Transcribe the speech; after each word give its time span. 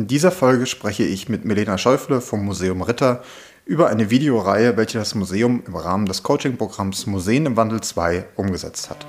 In 0.00 0.06
dieser 0.06 0.30
Folge 0.30 0.64
spreche 0.64 1.02
ich 1.02 1.28
mit 1.28 1.44
Milena 1.44 1.76
Schäufle 1.76 2.22
vom 2.22 2.42
Museum 2.42 2.80
Ritter 2.80 3.22
über 3.66 3.90
eine 3.90 4.08
Videoreihe, 4.08 4.78
welche 4.78 4.96
das 4.96 5.14
Museum 5.14 5.62
im 5.66 5.76
Rahmen 5.76 6.06
des 6.06 6.22
Coaching-Programms 6.22 7.04
Museen 7.04 7.44
im 7.44 7.58
Wandel 7.58 7.82
2 7.82 8.24
umgesetzt 8.34 8.88
hat. 8.88 9.04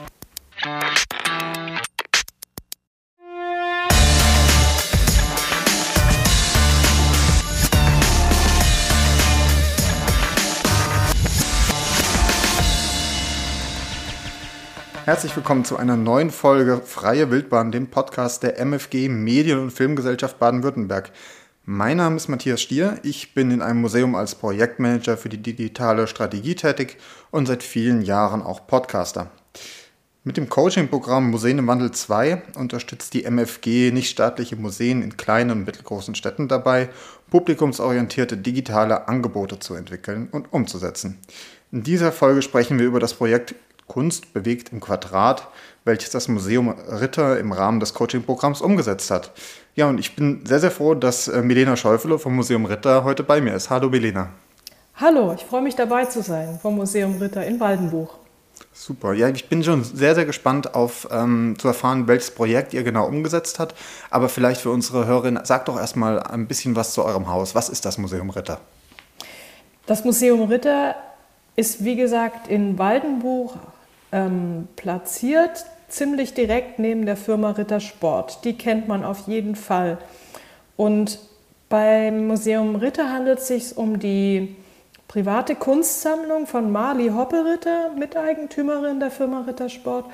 Herzlich 15.12 15.36
willkommen 15.36 15.66
zu 15.66 15.76
einer 15.76 15.98
neuen 15.98 16.32
Folge 16.32 16.82
Freie 16.86 17.30
Wildbahn, 17.32 17.74
dem 17.74 17.88
Podcast 17.88 18.44
der 18.44 18.58
MFG 18.58 19.10
Medien- 19.10 19.60
und 19.60 19.72
Filmgesellschaft 19.72 20.40
Baden-Württemberg. 20.40 21.12
Mein 21.66 21.98
Name 21.98 22.16
ist 22.16 22.30
Matthias 22.30 22.62
Stier. 22.62 22.98
Ich 23.04 23.34
bin 23.34 23.52
in 23.52 23.62
einem 23.62 23.82
Museum 23.82 24.16
als 24.16 24.36
Projektmanager 24.36 25.18
für 25.18 25.28
die 25.28 25.44
digitale 25.44 26.08
Strategie 26.08 26.56
tätig 26.56 26.96
und 27.30 27.46
seit 27.46 27.62
vielen 27.62 28.04
Jahren 28.04 28.42
auch 28.42 28.68
Podcaster. 28.68 29.30
Mit 30.24 30.38
dem 30.38 30.48
Coaching-Programm 30.48 31.30
Museen 31.30 31.58
im 31.58 31.68
Wandel 31.68 31.92
2 31.92 32.44
unterstützt 32.56 33.14
die 33.14 33.26
MFG 33.26 33.92
nichtstaatliche 33.92 34.56
Museen 34.56 35.02
in 35.02 35.18
kleinen 35.18 35.52
und 35.52 35.66
mittelgroßen 35.66 36.16
Städten 36.16 36.48
dabei, 36.48 36.88
publikumsorientierte 37.30 38.38
digitale 38.38 39.10
Angebote 39.10 39.60
zu 39.60 39.74
entwickeln 39.74 40.30
und 40.32 40.54
umzusetzen. 40.54 41.20
In 41.74 41.84
dieser 41.84 42.14
Folge 42.14 42.42
sprechen 42.42 42.80
wir 42.80 42.86
über 42.86 43.02
das 43.02 43.14
Projekt 43.14 43.56
Kunst 43.92 44.34
bewegt 44.34 44.72
im 44.72 44.80
Quadrat, 44.80 45.50
welches 45.84 46.12
das 46.12 46.30
Museum 46.30 46.70
Ritter 46.70 47.38
im 47.38 47.52
Rahmen 47.52 47.82
des 47.82 47.94
Coaching-Programms 47.94 48.62
umgesetzt 48.62 49.12
hat. 49.12 49.32
Ja, 49.76 49.90
und 49.90 50.00
ich 50.00 50.16
bin 50.16 50.46
sehr, 50.46 50.62
sehr 50.62 50.72
froh, 50.72 50.96
dass 50.96 51.28
äh, 51.28 51.42
Milena 51.42 51.76
Schäufele 51.76 52.18
vom 52.18 52.34
Museum 52.34 52.64
Ritter 52.64 53.04
heute 53.04 53.24
bei 53.24 53.42
mir 53.42 53.54
ist. 53.54 53.70
Hallo 53.70 53.90
Milena. 53.90 54.30
Hallo, 54.96 55.34
ich 55.34 55.44
freue 55.44 55.62
mich 55.62 55.76
dabei 55.76 56.06
zu 56.06 56.22
sein 56.22 56.58
vom 56.62 56.78
Museum 56.78 57.18
Ritter 57.18 57.46
in 57.46 57.60
Waldenbuch. 57.60 58.14
Super. 58.72 59.12
Ja, 59.12 59.28
ich 59.28 59.50
bin 59.50 59.62
schon 59.62 59.84
sehr, 59.84 60.16
sehr 60.16 60.26
gespannt 60.26 60.74
auf 60.74 61.10
ähm, 61.12 61.56
zu 61.60 61.68
erfahren, 61.68 62.08
welches 62.08 62.32
Projekt 62.32 62.74
ihr 62.74 62.84
genau 62.84 63.06
umgesetzt 63.08 63.60
habt. 63.60 63.76
Aber 64.10 64.30
vielleicht 64.30 64.62
für 64.62 64.70
unsere 64.70 65.06
Hörerin, 65.06 65.38
sagt 65.44 65.68
doch 65.68 65.78
erstmal 65.78 66.24
ein 66.24 66.48
bisschen 66.48 66.78
was 66.78 66.94
zu 66.94 67.04
eurem 67.04 67.28
Haus. 67.28 67.56
Was 67.56 67.68
ist 67.68 67.84
das 67.84 67.98
Museum 67.98 68.30
Ritter? 68.30 68.62
Das 69.86 70.06
Museum 70.06 70.44
Ritter 70.44 70.96
ist, 71.58 71.84
wie 71.84 71.98
gesagt, 71.98 72.48
in 72.48 72.78
Waldenbuch 72.80 73.58
ähm, 74.12 74.68
platziert, 74.76 75.66
ziemlich 75.88 76.34
direkt 76.34 76.80
neben 76.80 77.06
der 77.06 77.18
Firma 77.18 77.52
Rittersport. 77.52 78.44
Die 78.44 78.58
kennt 78.58 78.88
man 78.88 79.04
auf 79.04 79.28
jeden 79.28 79.56
Fall. 79.56 79.98
Und 80.78 81.20
beim 81.70 82.28
Museum 82.28 82.76
Ritter 82.76 83.12
handelt 83.12 83.40
es 83.40 83.48
sich 83.48 83.78
um 83.78 84.00
die 84.00 84.56
private 85.08 85.56
Kunstsammlung 85.56 86.48
von 86.48 86.72
Marli 86.72 87.10
Hopperitter, 87.10 87.92
Miteigentümerin 87.98 89.00
der 89.00 89.12
Firma 89.12 89.42
Rittersport. 89.42 90.06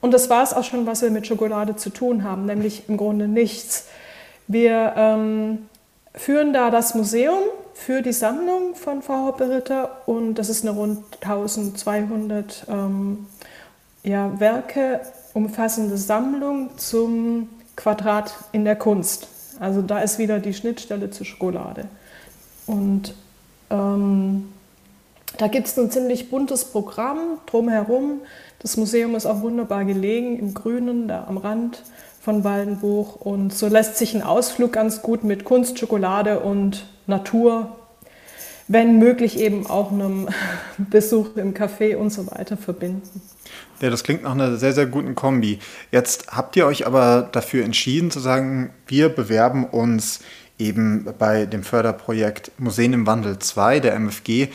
Und 0.00 0.12
das 0.12 0.28
war 0.28 0.42
es 0.42 0.52
auch 0.52 0.64
schon, 0.64 0.86
was 0.86 1.00
wir 1.00 1.10
mit 1.10 1.26
Schokolade 1.26 1.76
zu 1.76 1.88
tun 1.90 2.24
haben, 2.24 2.44
nämlich 2.44 2.88
im 2.88 2.98
Grunde 2.98 3.26
nichts. 3.26 3.88
Wir 4.46 4.92
ähm, 4.96 5.66
führen 6.14 6.52
da 6.52 6.70
das 6.70 6.94
Museum 6.94 7.40
für 7.72 8.02
die 8.02 8.12
Sammlung 8.12 8.74
von 8.74 9.02
Frau 9.02 9.26
Hopperitter 9.26 10.02
und 10.06 10.34
das 10.34 10.48
ist 10.48 10.62
eine 10.64 10.76
rund 10.76 11.02
1200 11.22 12.66
ähm, 12.68 13.26
ja, 14.04 14.38
Werke 14.38 15.00
umfassende 15.32 15.96
Sammlung 15.96 16.70
zum 16.76 17.48
Quadrat 17.74 18.32
in 18.52 18.64
der 18.64 18.76
Kunst. 18.76 19.26
Also 19.58 19.82
da 19.82 20.00
ist 20.00 20.18
wieder 20.18 20.38
die 20.38 20.54
Schnittstelle 20.54 21.10
zur 21.10 21.26
Schokolade. 21.26 21.86
Und 22.66 23.14
ähm, 23.70 24.52
da 25.38 25.48
gibt 25.48 25.66
es 25.66 25.78
ein 25.78 25.90
ziemlich 25.90 26.30
buntes 26.30 26.64
Programm 26.64 27.38
drumherum. 27.46 28.20
Das 28.60 28.76
Museum 28.76 29.14
ist 29.14 29.26
auch 29.26 29.42
wunderbar 29.42 29.84
gelegen 29.84 30.38
im 30.38 30.54
Grünen, 30.54 31.08
da 31.08 31.24
am 31.26 31.38
Rand 31.38 31.82
von 32.20 32.44
Waldenbuch. 32.44 33.16
Und 33.16 33.52
so 33.52 33.66
lässt 33.66 33.96
sich 33.96 34.14
ein 34.14 34.22
Ausflug 34.22 34.72
ganz 34.72 35.02
gut 35.02 35.24
mit 35.24 35.44
Kunst, 35.44 35.78
Schokolade 35.78 36.40
und 36.40 36.86
Natur, 37.06 37.76
wenn 38.68 38.98
möglich 38.98 39.38
eben 39.38 39.66
auch 39.66 39.92
einem 39.92 40.28
Besuch 40.78 41.36
im 41.36 41.54
Café 41.54 41.96
und 41.96 42.10
so 42.10 42.26
weiter 42.30 42.56
verbinden. 42.56 43.22
Ja, 43.80 43.90
das 43.90 44.04
klingt 44.04 44.22
nach 44.22 44.32
einer 44.32 44.56
sehr, 44.56 44.72
sehr 44.72 44.86
guten 44.86 45.14
Kombi. 45.14 45.58
Jetzt 45.90 46.28
habt 46.28 46.56
ihr 46.56 46.66
euch 46.66 46.86
aber 46.86 47.28
dafür 47.32 47.64
entschieden 47.64 48.10
zu 48.10 48.20
sagen, 48.20 48.70
wir 48.86 49.08
bewerben 49.08 49.64
uns 49.64 50.20
eben 50.58 51.08
bei 51.18 51.46
dem 51.46 51.64
Förderprojekt 51.64 52.52
Museen 52.58 52.92
im 52.92 53.06
Wandel 53.06 53.38
2 53.38 53.80
der 53.80 53.94
MFG. 53.94 54.48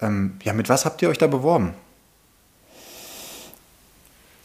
Ähm, 0.00 0.34
ja, 0.42 0.52
mit 0.52 0.68
was 0.68 0.84
habt 0.84 1.02
ihr 1.02 1.08
euch 1.08 1.18
da 1.18 1.26
beworben? 1.26 1.74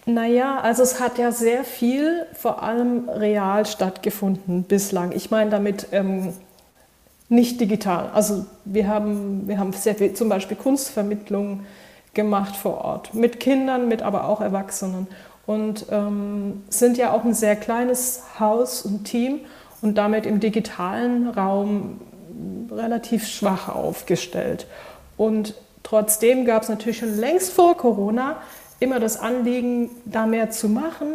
Naja, 0.06 0.62
also 0.62 0.84
es 0.84 1.02
hat 1.02 1.18
ja 1.18 1.34
sehr 1.34 1.66
viel, 1.66 2.26
vor 2.34 2.64
allem 2.64 3.10
real 3.10 3.66
stattgefunden 3.66 4.64
bislang. 4.64 5.12
Ich 5.12 5.32
meine 5.32 5.52
damit 5.52 5.88
ähm, 5.92 6.34
nicht 7.30 7.60
digital. 7.60 8.10
Also 8.14 8.46
wir 8.66 8.88
haben, 8.88 9.48
wir 9.48 9.58
haben 9.58 9.74
sehr 9.74 9.96
viel, 9.96 10.14
zum 10.14 10.30
Beispiel 10.30 10.58
Kunstvermittlung, 10.58 11.66
gemacht 12.18 12.56
vor 12.56 12.80
Ort. 12.80 13.14
Mit 13.14 13.40
Kindern, 13.40 13.88
mit 13.88 14.02
aber 14.02 14.28
auch 14.28 14.42
Erwachsenen. 14.42 15.08
Und 15.46 15.86
ähm, 15.92 16.64
sind 16.68 16.98
ja 16.98 17.14
auch 17.14 17.24
ein 17.24 17.34
sehr 17.34 17.56
kleines 17.56 18.24
Haus 18.40 18.82
und 18.82 19.06
Team 19.06 19.42
und 19.82 19.98
damit 19.98 20.26
im 20.26 20.42
digitalen 20.42 21.30
Raum 21.30 22.02
relativ 22.70 23.28
schwach 23.28 23.70
aufgestellt. 23.70 24.68
Und 25.16 25.54
trotzdem 25.84 26.44
gab 26.44 26.64
es 26.64 26.70
natürlich 26.70 26.98
schon 26.98 27.18
längst 27.18 27.54
vor 27.54 27.78
Corona 27.78 28.38
immer 28.80 29.00
das 29.00 29.20
Anliegen, 29.20 29.90
da 30.06 30.26
mehr 30.26 30.50
zu 30.50 30.70
machen, 30.70 31.08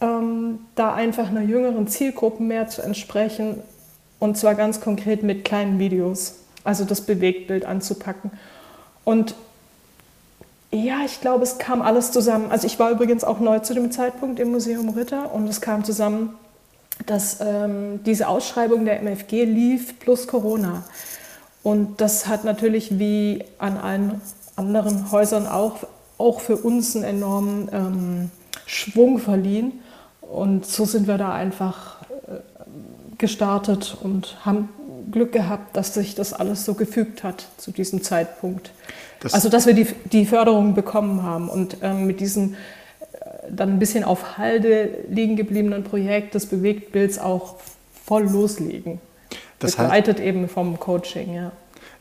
ähm, 0.00 0.60
da 0.74 0.94
einfach 0.94 1.28
einer 1.28 1.42
jüngeren 1.42 1.88
Zielgruppe 1.88 2.42
mehr 2.42 2.68
zu 2.68 2.82
entsprechen 2.82 3.62
und 4.18 4.36
zwar 4.36 4.54
ganz 4.54 4.80
konkret 4.80 5.22
mit 5.22 5.44
kleinen 5.44 5.78
Videos, 5.78 6.36
also 6.64 6.84
das 6.84 7.02
Bewegtbild 7.02 7.64
anzupacken. 7.64 8.30
Und 9.04 9.34
ja, 10.72 10.98
ich 11.04 11.20
glaube, 11.20 11.44
es 11.44 11.58
kam 11.58 11.80
alles 11.80 12.12
zusammen. 12.12 12.50
Also 12.50 12.66
ich 12.66 12.78
war 12.78 12.90
übrigens 12.90 13.24
auch 13.24 13.40
neu 13.40 13.60
zu 13.60 13.74
dem 13.74 13.90
Zeitpunkt 13.90 14.40
im 14.40 14.50
Museum 14.50 14.88
Ritter 14.90 15.32
und 15.32 15.48
es 15.48 15.60
kam 15.60 15.84
zusammen, 15.84 16.34
dass 17.04 17.38
ähm, 17.40 18.00
diese 18.04 18.28
Ausschreibung 18.28 18.84
der 18.84 19.00
MFG 19.02 19.44
lief 19.44 19.98
plus 20.00 20.26
Corona. 20.26 20.84
Und 21.62 22.00
das 22.00 22.26
hat 22.26 22.44
natürlich 22.44 22.98
wie 22.98 23.44
an 23.58 23.76
allen 23.76 24.20
anderen 24.56 25.10
Häusern 25.12 25.46
auch, 25.46 25.76
auch 26.18 26.40
für 26.40 26.56
uns 26.56 26.96
einen 26.96 27.04
enormen 27.04 27.68
ähm, 27.72 28.30
Schwung 28.66 29.18
verliehen. 29.18 29.80
Und 30.20 30.66
so 30.66 30.84
sind 30.84 31.06
wir 31.06 31.18
da 31.18 31.32
einfach 31.32 31.95
gestartet 33.18 33.96
und 34.02 34.44
haben 34.44 34.68
Glück 35.10 35.32
gehabt, 35.32 35.76
dass 35.76 35.94
sich 35.94 36.14
das 36.14 36.32
alles 36.32 36.64
so 36.64 36.74
gefügt 36.74 37.22
hat 37.22 37.46
zu 37.56 37.70
diesem 37.70 38.02
Zeitpunkt. 38.02 38.72
Das 39.20 39.34
also, 39.34 39.48
dass 39.48 39.66
wir 39.66 39.74
die, 39.74 39.86
die 40.12 40.26
Förderung 40.26 40.74
bekommen 40.74 41.22
haben 41.22 41.48
und 41.48 41.78
ähm, 41.82 42.06
mit 42.06 42.20
diesem 42.20 42.54
äh, 42.54 42.56
dann 43.50 43.70
ein 43.70 43.78
bisschen 43.78 44.04
auf 44.04 44.38
Halde 44.38 44.90
liegen 45.08 45.36
gebliebenen 45.36 45.84
Projekt 45.84 46.34
des 46.34 46.46
Bewegtbilds 46.46 47.18
auch 47.18 47.56
voll 48.04 48.24
loslegen. 48.24 49.00
Das 49.58 49.76
Begleitet 49.76 50.18
heißt, 50.18 50.26
eben 50.26 50.48
vom 50.48 50.78
Coaching, 50.78 51.34
ja. 51.34 51.52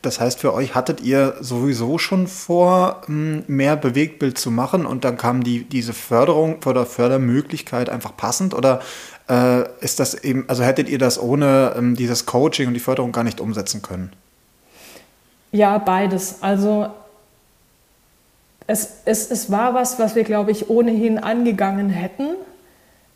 Das 0.06 0.20
heißt, 0.20 0.40
für 0.40 0.54
euch 0.54 0.76
hattet 0.76 1.02
ihr 1.02 1.36
sowieso 1.40 1.98
schon 1.98 2.28
vor, 2.28 3.02
mehr 3.08 3.76
Bewegtbild 3.76 4.38
zu 4.38 4.52
machen 4.52 4.86
und 4.86 5.04
dann 5.04 5.18
kam 5.18 5.44
die, 5.44 5.64
diese 5.64 5.94
Förderung 5.94 6.58
oder 6.66 6.86
Fördermöglichkeit 6.86 7.90
einfach 7.90 8.16
passend 8.16 8.54
oder 8.54 8.82
äh, 9.30 9.64
ist 9.80 10.00
das 10.00 10.14
eben, 10.14 10.46
also 10.48 10.64
hättet 10.64 10.90
ihr 10.90 11.00
das 11.00 11.20
ohne 11.20 11.74
ähm, 11.78 11.96
dieses 11.96 12.26
Coaching 12.26 12.68
und 12.68 12.74
die 12.76 12.80
Förderung 12.80 13.12
gar 13.12 13.24
nicht 13.24 13.40
umsetzen 13.40 13.82
können? 13.82 14.12
Ja, 15.52 15.78
beides. 15.78 16.38
Also 16.42 16.88
es, 18.68 18.98
es, 19.06 19.32
es 19.32 19.52
war 19.52 19.74
was, 19.74 20.00
was 20.00 20.16
wir, 20.16 20.24
glaube 20.24 20.52
ich, 20.52 20.70
ohnehin 20.70 21.18
angegangen 21.18 21.90
hätten. 21.90 22.36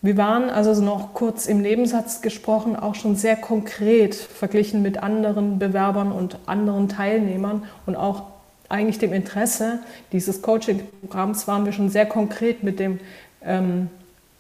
Wir 0.02 0.16
waren 0.16 0.50
also 0.50 0.82
noch 0.82 1.14
kurz 1.14 1.46
im 1.46 1.62
Nebensatz 1.62 2.22
gesprochen, 2.22 2.78
auch 2.78 2.96
schon 2.96 3.16
sehr 3.16 3.36
konkret 3.36 4.16
verglichen 4.16 4.82
mit 4.82 5.04
anderen 5.04 5.60
Bewerbern 5.60 6.14
und 6.14 6.38
anderen 6.46 6.88
Teilnehmern 6.88 7.66
und 7.86 7.98
auch 7.98 8.24
eigentlich 8.70 9.00
dem 9.00 9.12
Interesse 9.12 9.80
dieses 10.12 10.42
Coaching-Programms 10.42 11.48
waren 11.48 11.66
wir 11.66 11.74
schon 11.74 11.90
sehr 11.90 12.06
konkret 12.06 12.64
mit 12.64 12.80
dem, 12.80 13.00
ähm, 13.44 13.90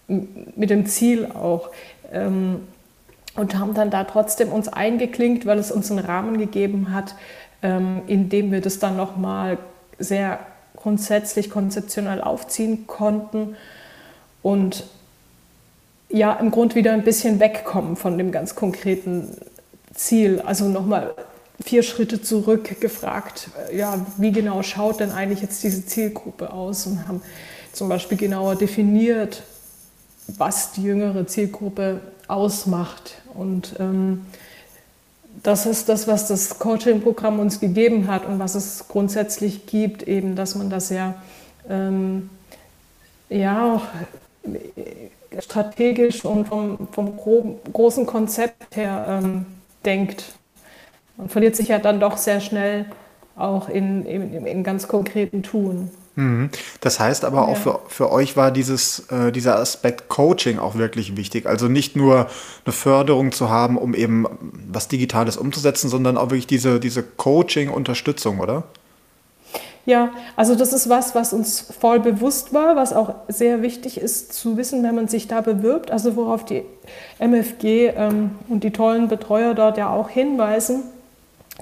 mit 0.08 0.70
dem 0.70 0.86
Ziel 0.86 1.26
auch. 1.26 1.70
Ähm, 2.14 2.62
und 3.36 3.58
haben 3.58 3.74
dann 3.74 3.90
da 3.90 4.04
trotzdem 4.04 4.50
uns 4.50 4.68
eingeklinkt, 4.68 5.46
weil 5.46 5.60
es 5.60 5.72
uns 5.72 5.92
einen 5.92 6.04
Rahmen 6.04 6.38
gegeben 6.38 6.94
hat, 6.94 7.16
ähm, 7.62 8.02
in 8.08 8.30
dem 8.30 8.52
wir 8.52 8.62
das 8.62 8.80
dann 8.80 8.98
nochmal 8.98 9.58
sehr 9.98 10.40
grundsätzlich 10.76 11.50
konzeptionell 11.50 12.22
aufziehen 12.22 12.88
konnten. 12.88 13.56
Und 14.42 14.86
ja 16.10 16.34
im 16.34 16.52
Grunde 16.52 16.76
wieder 16.76 16.94
ein 16.94 17.04
bisschen 17.04 17.40
wegkommen 17.40 17.96
von 17.96 18.18
dem 18.18 18.32
ganz 18.32 18.56
konkreten 18.56 19.38
Ziel. 19.94 20.42
Also 20.46 20.68
nochmal 20.68 21.14
vier 21.64 21.84
Schritte 21.84 22.22
zurück 22.22 22.80
gefragt, 22.80 23.50
ja, 23.74 24.06
wie 24.18 24.32
genau 24.32 24.64
schaut 24.64 25.00
denn 25.00 25.12
eigentlich 25.12 25.42
jetzt 25.42 25.64
diese 25.64 25.86
Zielgruppe 25.86 26.52
aus 26.54 26.86
und 26.88 27.08
haben 27.08 27.22
zum 27.74 27.90
Beispiel 27.90 28.18
genauer 28.18 28.56
definiert, 28.56 29.44
was 30.28 30.72
die 30.72 30.84
jüngere 30.84 31.28
Zielgruppe 31.28 32.02
ausmacht. 32.28 33.16
Und 33.34 33.76
ähm, 33.80 34.26
das 35.44 35.66
ist 35.66 35.90
das, 35.90 36.08
was 36.08 36.28
das 36.28 36.60
Coaching-Programm 36.60 37.40
uns 37.40 37.60
gegeben 37.60 38.08
hat 38.08 38.26
und 38.26 38.40
was 38.40 38.56
es 38.56 38.88
grundsätzlich 38.88 39.66
gibt, 39.66 40.04
eben, 40.04 40.36
dass 40.36 40.56
man 40.56 40.70
das 40.70 40.90
ja, 40.90 41.16
ähm, 41.70 42.30
ja 43.30 43.76
auch 43.76 43.84
strategisch 45.40 46.26
und 46.26 46.48
vom, 46.48 46.88
vom 46.92 47.18
großen 47.72 48.06
Konzept 48.06 48.76
her 48.76 49.06
ähm, 49.08 49.46
denkt. 49.86 50.34
Man 51.18 51.30
verliert 51.30 51.56
sich 51.56 51.68
ja 51.68 51.80
dann 51.80 52.00
doch 52.00 52.18
sehr 52.18 52.40
schnell 52.40 52.86
auch 53.36 53.70
in, 53.70 54.06
in, 54.06 54.46
in 54.46 54.64
ganz 54.64 54.88
konkreten 54.88 55.44
Tun. 55.44 55.92
Mhm. 56.20 56.50
Das 56.82 57.00
heißt 57.00 57.24
aber 57.24 57.48
auch 57.48 57.58
für, 57.58 57.80
für 57.88 58.12
euch 58.12 58.36
war 58.36 58.52
dieses, 58.52 59.08
äh, 59.10 59.32
dieser 59.32 59.58
Aspekt 59.58 60.10
Coaching 60.10 60.60
auch 60.60 60.76
wirklich 60.76 61.16
wichtig. 61.16 61.46
Also 61.46 61.68
nicht 61.68 61.96
nur 61.96 62.28
eine 62.66 62.74
Förderung 62.74 63.32
zu 63.32 63.50
haben, 63.50 63.78
um 63.78 63.94
eben 63.94 64.26
was 64.68 64.90
Digitales 64.90 65.38
umzusetzen, 65.38 65.90
sondern 65.90 66.18
auch 66.18 66.26
wirklich 66.32 66.48
diese, 66.48 66.80
diese 66.80 67.04
Coaching-Unterstützung, 67.04 68.40
oder? 68.40 68.64
Ja, 69.90 70.12
also 70.36 70.54
das 70.54 70.72
ist 70.72 70.88
was, 70.88 71.16
was 71.16 71.34
uns 71.34 71.62
voll 71.62 72.00
bewusst 72.00 72.54
war, 72.54 72.76
was 72.76 72.94
auch 72.94 73.16
sehr 73.28 73.64
wichtig 73.64 74.00
ist 74.00 74.34
zu 74.34 74.56
wissen, 74.56 74.84
wenn 74.84 74.94
man 74.94 75.08
sich 75.08 75.28
da 75.28 75.42
bewirbt, 75.42 75.90
also 75.90 76.16
worauf 76.16 76.46
die 76.46 76.64
MFG 77.18 77.88
ähm, 77.88 78.36
und 78.50 78.64
die 78.64 78.70
tollen 78.70 79.08
Betreuer 79.08 79.56
dort 79.56 79.80
ja 79.80 79.90
auch 79.90 80.12
hinweisen, 80.12 80.84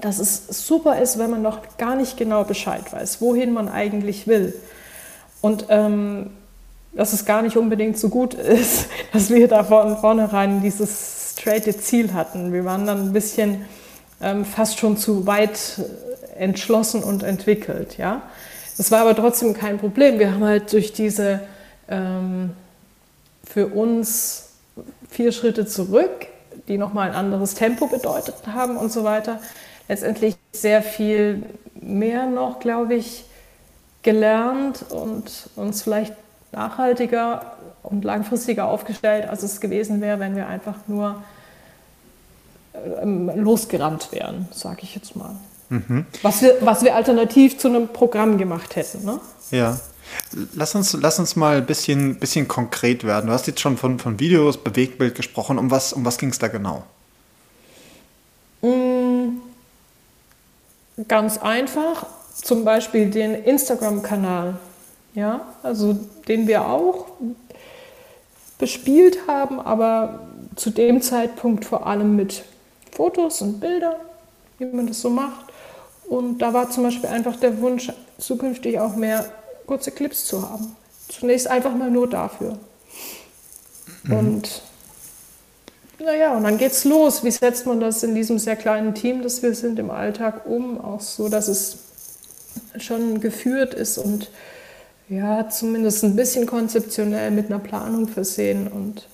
dass 0.02 0.18
es 0.18 0.46
super 0.46 0.98
ist, 0.98 1.18
wenn 1.18 1.30
man 1.30 1.40
noch 1.40 1.78
gar 1.78 1.96
nicht 1.96 2.18
genau 2.18 2.44
Bescheid 2.44 2.92
weiß, 2.92 3.22
wohin 3.22 3.54
man 3.54 3.70
eigentlich 3.70 4.26
will. 4.26 4.52
Und 5.40 5.64
ähm, 5.70 6.28
dass 6.92 7.14
es 7.14 7.24
gar 7.24 7.40
nicht 7.40 7.56
unbedingt 7.56 7.96
so 7.96 8.10
gut 8.10 8.34
ist, 8.34 8.88
dass 9.14 9.30
wir 9.30 9.48
da 9.48 9.64
von 9.64 9.96
vornherein 9.96 10.60
dieses 10.60 11.32
straighte 11.32 11.74
Ziel 11.78 12.12
hatten. 12.12 12.52
Wir 12.52 12.66
waren 12.66 12.86
dann 12.86 13.08
ein 13.08 13.12
bisschen 13.14 13.64
ähm, 14.20 14.44
fast 14.44 14.78
schon 14.78 14.98
zu 14.98 15.26
weit 15.26 15.80
entschlossen 16.38 17.02
und 17.02 17.22
entwickelt. 17.22 17.98
Ja? 17.98 18.22
Das 18.76 18.90
war 18.90 19.00
aber 19.00 19.16
trotzdem 19.16 19.54
kein 19.54 19.78
Problem. 19.78 20.18
Wir 20.18 20.32
haben 20.32 20.44
halt 20.44 20.72
durch 20.72 20.92
diese 20.92 21.40
ähm, 21.88 22.50
für 23.44 23.66
uns 23.66 24.50
vier 25.10 25.32
Schritte 25.32 25.66
zurück, 25.66 26.26
die 26.68 26.78
nochmal 26.78 27.10
ein 27.10 27.16
anderes 27.16 27.54
Tempo 27.54 27.86
bedeutet 27.86 28.34
haben 28.46 28.76
und 28.76 28.92
so 28.92 29.04
weiter, 29.04 29.40
letztendlich 29.88 30.36
sehr 30.52 30.82
viel 30.82 31.42
mehr 31.74 32.26
noch, 32.26 32.60
glaube 32.60 32.94
ich, 32.94 33.24
gelernt 34.02 34.84
und 34.90 35.48
uns 35.56 35.82
vielleicht 35.82 36.14
nachhaltiger 36.52 37.56
und 37.82 38.04
langfristiger 38.04 38.68
aufgestellt, 38.68 39.28
als 39.28 39.42
es 39.42 39.60
gewesen 39.60 40.00
wäre, 40.00 40.18
wenn 40.20 40.36
wir 40.36 40.46
einfach 40.46 40.76
nur 40.86 41.22
ähm, 43.02 43.30
losgerannt 43.34 44.12
wären, 44.12 44.48
sage 44.52 44.80
ich 44.82 44.94
jetzt 44.94 45.16
mal. 45.16 45.34
Mhm. 45.70 46.06
Was, 46.22 46.42
wir, 46.42 46.56
was 46.60 46.82
wir 46.82 46.94
alternativ 46.94 47.58
zu 47.58 47.68
einem 47.68 47.88
Programm 47.88 48.38
gemacht 48.38 48.76
hätten. 48.76 49.04
Ne? 49.04 49.20
Ja. 49.50 49.78
Lass 50.54 50.74
uns, 50.74 50.94
lass 50.94 51.18
uns 51.18 51.36
mal 51.36 51.58
ein 51.58 51.66
bisschen, 51.66 52.18
bisschen 52.18 52.48
konkret 52.48 53.04
werden. 53.04 53.26
Du 53.26 53.32
hast 53.32 53.46
jetzt 53.46 53.60
schon 53.60 53.76
von, 53.76 53.98
von 53.98 54.18
Videos, 54.18 54.56
Bewegtbild 54.56 55.14
gesprochen. 55.14 55.58
Um 55.58 55.70
was, 55.70 55.92
um 55.92 56.04
was 56.04 56.16
ging 56.16 56.30
es 56.30 56.38
da 56.38 56.48
genau? 56.48 56.84
Mm, 58.62 59.40
ganz 61.06 61.38
einfach. 61.38 62.06
Zum 62.34 62.64
Beispiel 62.64 63.10
den 63.10 63.34
Instagram-Kanal. 63.34 64.58
Ja, 65.14 65.40
also 65.62 65.98
den 66.28 66.46
wir 66.46 66.66
auch 66.66 67.06
bespielt 68.58 69.26
haben, 69.26 69.60
aber 69.60 70.20
zu 70.56 70.70
dem 70.70 71.00
Zeitpunkt 71.02 71.64
vor 71.64 71.86
allem 71.86 72.16
mit 72.16 72.44
Fotos 72.92 73.42
und 73.42 73.60
Bildern, 73.60 73.96
wie 74.58 74.66
man 74.66 74.86
das 74.86 75.00
so 75.00 75.10
macht. 75.10 75.47
Und 76.08 76.38
da 76.38 76.54
war 76.54 76.70
zum 76.70 76.84
Beispiel 76.84 77.08
einfach 77.08 77.36
der 77.36 77.60
Wunsch, 77.60 77.92
zukünftig 78.18 78.80
auch 78.80 78.96
mehr 78.96 79.26
kurze 79.66 79.90
Clips 79.90 80.24
zu 80.24 80.48
haben. 80.48 80.74
Zunächst 81.08 81.46
einfach 81.48 81.74
mal 81.74 81.90
nur 81.90 82.08
dafür. 82.08 82.58
Mhm. 84.04 84.16
Und 84.16 84.62
naja, 85.98 86.36
und 86.36 86.44
dann 86.44 86.58
geht's 86.58 86.84
los. 86.84 87.24
Wie 87.24 87.30
setzt 87.30 87.66
man 87.66 87.80
das 87.80 88.02
in 88.02 88.14
diesem 88.14 88.38
sehr 88.38 88.56
kleinen 88.56 88.94
Team, 88.94 89.22
das 89.22 89.42
wir 89.42 89.54
sind, 89.54 89.78
im 89.78 89.90
Alltag 89.90 90.46
um? 90.46 90.80
Auch 90.80 91.00
so, 91.00 91.28
dass 91.28 91.48
es 91.48 91.78
schon 92.78 93.20
geführt 93.20 93.74
ist 93.74 93.98
und 93.98 94.30
ja, 95.08 95.48
zumindest 95.48 96.04
ein 96.04 96.16
bisschen 96.16 96.46
konzeptionell 96.46 97.30
mit 97.30 97.46
einer 97.46 97.58
Planung 97.58 98.08
versehen. 98.08 98.68
Und 98.68 99.08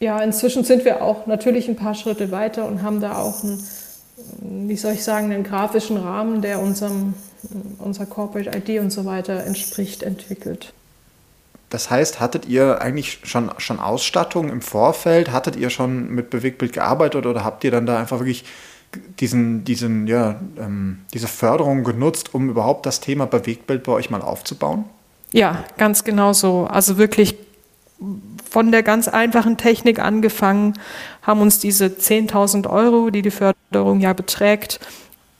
ja, 0.00 0.20
inzwischen 0.20 0.64
sind 0.64 0.84
wir 0.84 1.02
auch 1.02 1.26
natürlich 1.26 1.68
ein 1.68 1.76
paar 1.76 1.94
Schritte 1.94 2.30
weiter 2.30 2.66
und 2.66 2.82
haben 2.82 3.00
da 3.00 3.18
auch 3.18 3.44
einen 3.44 3.62
wie 4.40 4.76
soll 4.76 4.92
ich 4.92 5.04
sagen, 5.04 5.32
einen 5.32 5.44
grafischen 5.44 5.96
Rahmen, 5.96 6.42
der 6.42 6.60
unserem, 6.60 7.14
unserer 7.78 8.06
Corporate 8.06 8.50
ID 8.56 8.80
und 8.80 8.90
so 8.90 9.04
weiter 9.04 9.44
entspricht, 9.44 10.02
entwickelt. 10.02 10.72
Das 11.70 11.90
heißt, 11.90 12.18
hattet 12.20 12.46
ihr 12.46 12.80
eigentlich 12.80 13.20
schon, 13.24 13.50
schon 13.58 13.78
Ausstattung 13.78 14.48
im 14.48 14.62
Vorfeld? 14.62 15.32
Hattet 15.32 15.56
ihr 15.56 15.68
schon 15.70 16.08
mit 16.14 16.30
Bewegtbild 16.30 16.72
gearbeitet 16.72 17.26
oder 17.26 17.44
habt 17.44 17.62
ihr 17.64 17.70
dann 17.70 17.84
da 17.84 17.98
einfach 17.98 18.20
wirklich 18.20 18.44
diesen, 19.20 19.64
diesen, 19.64 20.06
ja, 20.06 20.36
ähm, 20.58 21.00
diese 21.12 21.28
Förderung 21.28 21.84
genutzt, 21.84 22.34
um 22.34 22.48
überhaupt 22.48 22.86
das 22.86 23.00
Thema 23.00 23.26
Bewegtbild 23.26 23.82
bei 23.82 23.92
euch 23.92 24.08
mal 24.08 24.22
aufzubauen? 24.22 24.86
Ja, 25.32 25.64
ganz 25.76 26.04
genau 26.04 26.32
so. 26.32 26.66
Also 26.66 26.96
wirklich 26.96 27.36
von 28.48 28.72
der 28.72 28.82
ganz 28.82 29.08
einfachen 29.08 29.58
Technik 29.58 29.98
angefangen, 29.98 30.74
haben 31.28 31.42
uns 31.42 31.58
diese 31.58 31.84
10.000 31.88 32.70
Euro, 32.70 33.10
die 33.10 33.20
die 33.20 33.30
Förderung 33.30 34.00
ja 34.00 34.14
beträgt, 34.14 34.80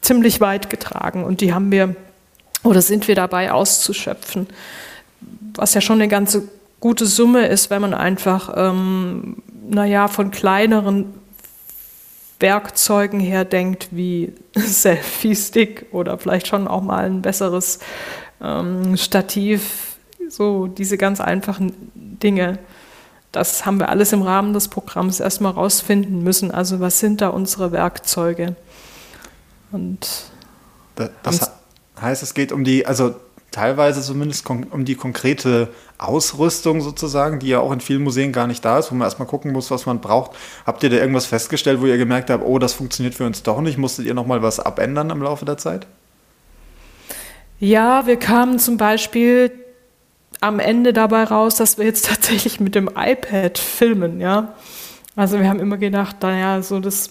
ziemlich 0.02 0.38
weit 0.43 0.69
getragen. 0.69 1.25
Und 1.25 1.40
die 1.40 1.55
haben 1.55 1.73
wir 1.73 1.96
oder 2.62 2.82
sind 2.82 3.08
wir 3.08 3.14
dabei 3.14 3.52
auszuschöpfen. 3.52 4.49
Was 5.55 5.73
ja 5.73 5.81
schon 5.81 5.99
eine 5.99 6.08
ganze 6.08 6.46
gute 6.79 7.06
Summe 7.06 7.46
ist, 7.46 7.70
wenn 7.70 7.81
man 7.81 7.94
einfach, 7.94 8.52
ähm, 8.55 9.43
naja, 9.67 10.08
von 10.08 10.31
kleineren 10.31 11.06
Werkzeugen 12.38 13.19
her 13.19 13.46
denkt, 13.46 13.89
wie 13.91 14.34
Selfie-Stick 14.55 15.86
oder 15.93 16.19
vielleicht 16.19 16.48
schon 16.48 16.69
auch 16.69 16.82
mal 16.82 17.06
ein 17.06 17.22
besseres 17.22 17.79
ähm, 18.43 18.94
Stativ, 18.98 19.96
so 20.29 20.67
diese 20.67 20.98
ganz 20.98 21.22
einfachen 21.22 21.72
Dinge. 21.94 22.58
Das 23.39 23.65
haben 23.65 23.79
wir 23.79 23.89
alles 23.89 24.13
im 24.13 24.23
Rahmen 24.23 24.53
des 24.53 24.67
Programms 24.67 25.21
erstmal 25.21 25.53
rausfinden 25.53 26.25
müssen. 26.25 26.51
Also 26.51 26.81
was 26.81 26.99
sind 26.99 27.21
da 27.21 27.29
unsere 27.29 27.71
Werkzeuge? 27.71 28.57
Und 29.71 30.25
das, 30.97 31.11
das 31.23 31.53
heißt, 32.01 32.23
es 32.23 32.35
geht 32.35 32.51
um 32.51 32.65
die, 32.65 32.85
also 32.85 33.15
teilweise 33.53 34.03
zumindest 34.03 34.49
um 34.51 34.85
die 34.85 34.97
konkrete 34.97 35.69
Ausrüstung 35.99 36.81
sozusagen, 36.81 37.39
die 37.39 37.49
ja 37.49 37.61
auch 37.61 37.71
in 37.71 37.81
vielen 37.81 38.03
Museen 38.03 38.33
gar 38.33 38.49
nicht 38.49 38.65
da 38.65 38.81
ist, 38.81 38.91
wo 38.91 38.97
man 38.97 39.07
erstmal 39.07 39.29
gucken 39.29 39.53
muss, 39.53 39.71
was 39.71 39.87
man 39.87 40.01
braucht. 40.01 40.33
Habt 40.67 40.83
ihr 40.83 40.91
da 40.91 40.97
irgendwas 40.97 41.27
festgestellt, 41.27 41.81
wo 41.81 41.87
ihr 41.87 41.97
gemerkt 41.97 42.31
habt, 42.31 42.45
oh, 42.45 42.59
das 42.59 42.73
funktioniert 42.73 43.15
für 43.15 43.25
uns 43.25 43.45
doch 43.45 43.61
nicht? 43.61 43.79
Musstet 43.79 44.07
ihr 44.07 44.15
nochmal 44.15 44.43
was 44.43 44.59
abändern 44.59 45.11
im 45.11 45.23
Laufe 45.23 45.45
der 45.45 45.59
Zeit? 45.59 45.87
Ja, 47.61 48.07
wir 48.07 48.17
kamen 48.17 48.59
zum 48.59 48.77
Beispiel 48.77 49.53
am 50.41 50.61
Ende 50.61 50.93
dabei 50.93 51.25
raus, 51.25 51.57
dass 51.57 51.79
wir 51.79 51.85
jetzt 51.85 52.07
tatsächlich 52.09 52.61
mit 52.61 52.75
dem 52.75 52.91
iPad 52.95 53.59
filmen, 53.59 54.21
ja. 54.21 54.55
Also 55.17 55.41
wir 55.41 55.49
haben 55.49 55.61
immer 55.61 55.79
gedacht, 55.79 56.17
naja, 56.23 56.63
so 56.63 56.79
das 56.79 57.09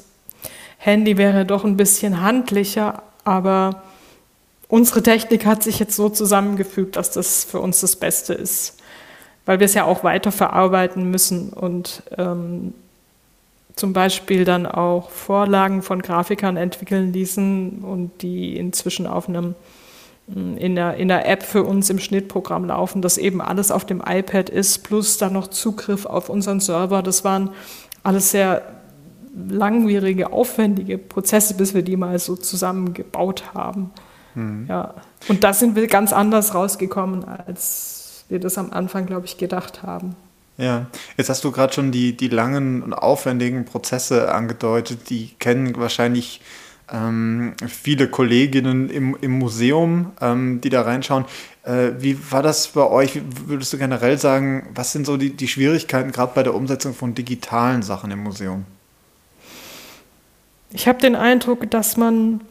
Handy 0.77 1.17
wäre 1.17 1.45
doch 1.45 1.65
ein 1.65 1.75
bisschen 1.75 2.21
handlicher, 2.21 3.03
aber 3.25 3.83
unsere 4.69 5.03
Technik 5.03 5.45
hat 5.45 5.63
sich 5.63 5.79
jetzt 5.79 5.95
so 5.95 6.07
zusammengefügt, 6.07 6.95
dass 6.95 7.11
das 7.11 7.43
für 7.43 7.59
uns 7.59 7.81
das 7.81 7.97
Beste 7.97 8.33
ist, 8.33 8.77
weil 9.45 9.59
wir 9.59 9.65
es 9.65 9.73
ja 9.73 9.83
auch 9.83 10.03
weiter 10.03 10.31
verarbeiten 10.31 11.09
müssen 11.09 11.51
und 11.51 12.03
ähm, 12.17 12.73
zum 13.75 13.93
Beispiel 13.93 14.43
dann 14.43 14.65
auch 14.65 15.09
Vorlagen 15.09 15.81
von 15.81 16.01
Grafikern 16.01 16.57
entwickeln 16.57 17.13
ließen 17.13 17.83
und 17.83 18.21
die 18.21 18.57
inzwischen 18.57 19.05
auf 19.05 19.29
einem 19.29 19.55
in 20.27 20.75
der, 20.75 20.95
in 20.95 21.07
der 21.07 21.27
App 21.27 21.43
für 21.43 21.63
uns 21.63 21.89
im 21.89 21.99
Schnittprogramm 21.99 22.65
laufen, 22.65 23.01
das 23.01 23.17
eben 23.17 23.41
alles 23.41 23.71
auf 23.71 23.85
dem 23.85 24.03
iPad 24.05 24.49
ist, 24.49 24.79
plus 24.83 25.17
dann 25.17 25.33
noch 25.33 25.47
Zugriff 25.47 26.05
auf 26.05 26.29
unseren 26.29 26.59
Server. 26.59 27.01
Das 27.01 27.23
waren 27.23 27.51
alles 28.03 28.31
sehr 28.31 28.61
langwierige, 29.49 30.33
aufwendige 30.33 30.97
Prozesse, 30.97 31.53
bis 31.53 31.73
wir 31.73 31.81
die 31.81 31.95
mal 31.95 32.19
so 32.19 32.35
zusammengebaut 32.35 33.53
haben. 33.53 33.91
Mhm. 34.35 34.65
Ja. 34.67 34.95
Und 35.29 35.43
da 35.43 35.53
sind 35.53 35.75
wir 35.75 35.87
ganz 35.87 36.11
anders 36.11 36.53
rausgekommen, 36.53 37.23
als 37.25 38.25
wir 38.27 38.39
das 38.39 38.57
am 38.57 38.71
Anfang, 38.71 39.05
glaube 39.05 39.25
ich, 39.25 39.37
gedacht 39.37 39.83
haben. 39.83 40.15
Ja, 40.57 40.87
jetzt 41.17 41.29
hast 41.29 41.43
du 41.43 41.51
gerade 41.51 41.71
schon 41.71 41.91
die, 41.91 42.17
die 42.17 42.29
langen 42.29 42.81
und 42.81 42.93
aufwendigen 42.93 43.65
Prozesse 43.65 44.33
angedeutet. 44.33 45.09
Die 45.09 45.35
kennen 45.39 45.75
wahrscheinlich 45.77 46.41
ähm, 46.91 47.55
viele 47.67 48.07
Kolleginnen 48.07 48.89
im, 48.89 49.17
im 49.19 49.31
Museum, 49.31 50.13
ähm, 50.21 50.61
die 50.61 50.69
da 50.69 50.81
reinschauen. 50.81 51.25
Äh, 51.63 51.91
wie 51.99 52.17
war 52.31 52.41
das 52.41 52.69
bei 52.69 52.87
euch? 52.87 53.21
Würdest 53.45 53.73
du 53.73 53.77
generell 53.77 54.17
sagen, 54.17 54.69
was 54.73 54.93
sind 54.93 55.05
so 55.05 55.17
die, 55.17 55.31
die 55.31 55.47
Schwierigkeiten 55.47 56.11
gerade 56.11 56.31
bei 56.33 56.43
der 56.43 56.55
Umsetzung 56.55 56.93
von 56.93 57.13
digitalen 57.13 57.83
Sachen 57.83 58.11
im 58.11 58.23
Museum? 58.23 58.65
Ich 60.71 60.87
habe 60.87 60.99
den 60.99 61.15
Eindruck, 61.15 61.69
dass 61.69 61.97
man 61.97 62.41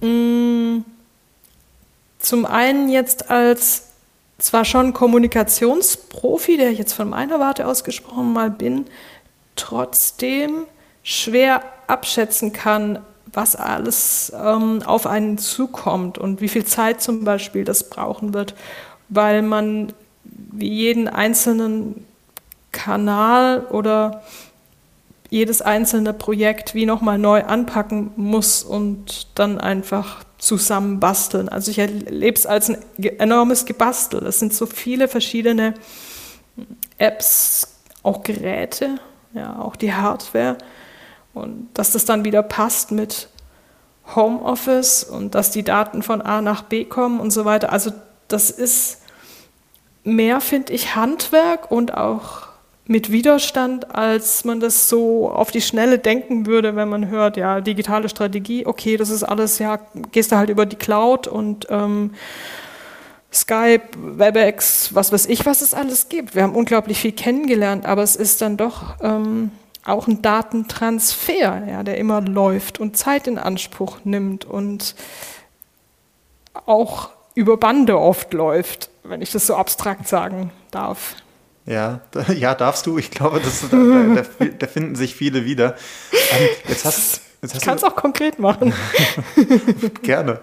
mh, 0.00 0.08
mm, 0.08 0.84
zum 2.18 2.44
einen 2.44 2.88
jetzt 2.88 3.30
als 3.30 3.84
zwar 4.38 4.64
schon 4.64 4.92
Kommunikationsprofi, 4.92 6.56
der 6.56 6.70
ich 6.70 6.78
jetzt 6.78 6.92
von 6.92 7.08
meiner 7.08 7.40
Warte 7.40 7.66
aus 7.66 7.84
gesprochen 7.84 8.32
mal 8.32 8.50
bin, 8.50 8.86
trotzdem 9.54 10.64
schwer 11.02 11.62
abschätzen 11.86 12.52
kann, 12.52 13.00
was 13.32 13.56
alles 13.56 14.32
ähm, 14.34 14.82
auf 14.84 15.06
einen 15.06 15.38
zukommt 15.38 16.18
und 16.18 16.40
wie 16.40 16.48
viel 16.48 16.64
Zeit 16.64 17.02
zum 17.02 17.24
Beispiel 17.24 17.64
das 17.64 17.90
brauchen 17.90 18.32
wird, 18.34 18.54
weil 19.08 19.42
man 19.42 19.92
wie 20.24 20.70
jeden 20.70 21.08
einzelnen 21.08 22.06
Kanal 22.72 23.66
oder 23.70 24.22
jedes 25.28 25.60
einzelne 25.60 26.12
Projekt 26.12 26.74
wie 26.74 26.86
nochmal 26.86 27.18
neu 27.18 27.42
anpacken 27.44 28.12
muss 28.16 28.62
und 28.62 29.28
dann 29.34 29.60
einfach 29.60 30.24
zusammen 30.38 31.00
basteln. 31.00 31.48
Also 31.48 31.70
ich 31.70 31.78
erlebe 31.78 32.36
es 32.36 32.46
als 32.46 32.68
ein 32.68 32.78
enormes 33.18 33.64
Gebastel. 33.64 34.24
Es 34.26 34.38
sind 34.38 34.54
so 34.54 34.66
viele 34.66 35.08
verschiedene 35.08 35.74
Apps, 36.98 37.80
auch 38.02 38.22
Geräte, 38.22 38.98
ja, 39.34 39.58
auch 39.58 39.76
die 39.76 39.92
Hardware. 39.92 40.56
Und 41.36 41.68
dass 41.74 41.92
das 41.92 42.06
dann 42.06 42.24
wieder 42.24 42.42
passt 42.42 42.92
mit 42.92 43.28
Homeoffice 44.14 45.04
und 45.04 45.34
dass 45.34 45.50
die 45.50 45.62
Daten 45.62 46.02
von 46.02 46.22
A 46.22 46.40
nach 46.40 46.62
B 46.62 46.84
kommen 46.84 47.20
und 47.20 47.30
so 47.30 47.44
weiter. 47.44 47.72
Also 47.72 47.92
das 48.28 48.50
ist 48.50 49.02
mehr, 50.02 50.40
finde 50.40 50.72
ich, 50.72 50.96
Handwerk 50.96 51.70
und 51.70 51.94
auch 51.94 52.46
mit 52.86 53.10
Widerstand, 53.10 53.94
als 53.94 54.44
man 54.44 54.60
das 54.60 54.88
so 54.88 55.28
auf 55.28 55.50
die 55.50 55.60
Schnelle 55.60 55.98
denken 55.98 56.46
würde, 56.46 56.74
wenn 56.74 56.88
man 56.88 57.08
hört, 57.08 57.36
ja, 57.36 57.60
digitale 57.60 58.08
Strategie, 58.08 58.64
okay, 58.64 58.96
das 58.96 59.10
ist 59.10 59.24
alles, 59.24 59.58
ja, 59.58 59.80
gehst 60.12 60.32
du 60.32 60.36
halt 60.36 60.48
über 60.48 60.64
die 60.64 60.76
Cloud 60.76 61.26
und 61.26 61.66
ähm, 61.68 62.14
Skype, 63.32 63.82
WebEx, 63.96 64.94
was 64.94 65.12
weiß 65.12 65.26
ich, 65.26 65.44
was 65.44 65.60
es 65.60 65.74
alles 65.74 66.08
gibt. 66.08 66.34
Wir 66.34 66.44
haben 66.44 66.54
unglaublich 66.54 66.98
viel 66.98 67.12
kennengelernt, 67.12 67.84
aber 67.84 68.02
es 68.04 68.14
ist 68.16 68.40
dann 68.40 68.56
doch 68.56 68.94
ähm, 69.02 69.50
auch 69.86 70.08
ein 70.08 70.22
Datentransfer, 70.22 71.66
ja, 71.66 71.82
der 71.82 71.98
immer 71.98 72.20
läuft 72.20 72.80
und 72.80 72.96
Zeit 72.96 73.26
in 73.26 73.38
Anspruch 73.38 73.98
nimmt 74.04 74.44
und 74.44 74.94
auch 76.66 77.10
über 77.34 77.56
Bande 77.56 77.98
oft 77.98 78.32
läuft, 78.32 78.90
wenn 79.04 79.22
ich 79.22 79.30
das 79.30 79.46
so 79.46 79.54
abstrakt 79.54 80.08
sagen 80.08 80.50
darf. 80.70 81.16
Ja, 81.66 82.00
ja, 82.34 82.54
darfst 82.54 82.86
du. 82.86 82.98
Ich 82.98 83.10
glaube, 83.10 83.40
das, 83.40 83.68
da, 83.68 83.76
da, 83.76 84.44
da 84.46 84.66
finden 84.72 84.96
sich 84.96 85.14
viele 85.14 85.44
wieder. 85.44 85.76
Ähm, 86.12 86.48
jetzt 86.68 86.84
hast, 86.84 87.20
jetzt 87.42 87.54
hast 87.54 87.56
ich 87.56 87.60
kann 87.62 87.76
es 87.76 87.84
auch 87.84 87.96
konkret 87.96 88.38
machen. 88.38 88.72
Gerne. 90.02 90.40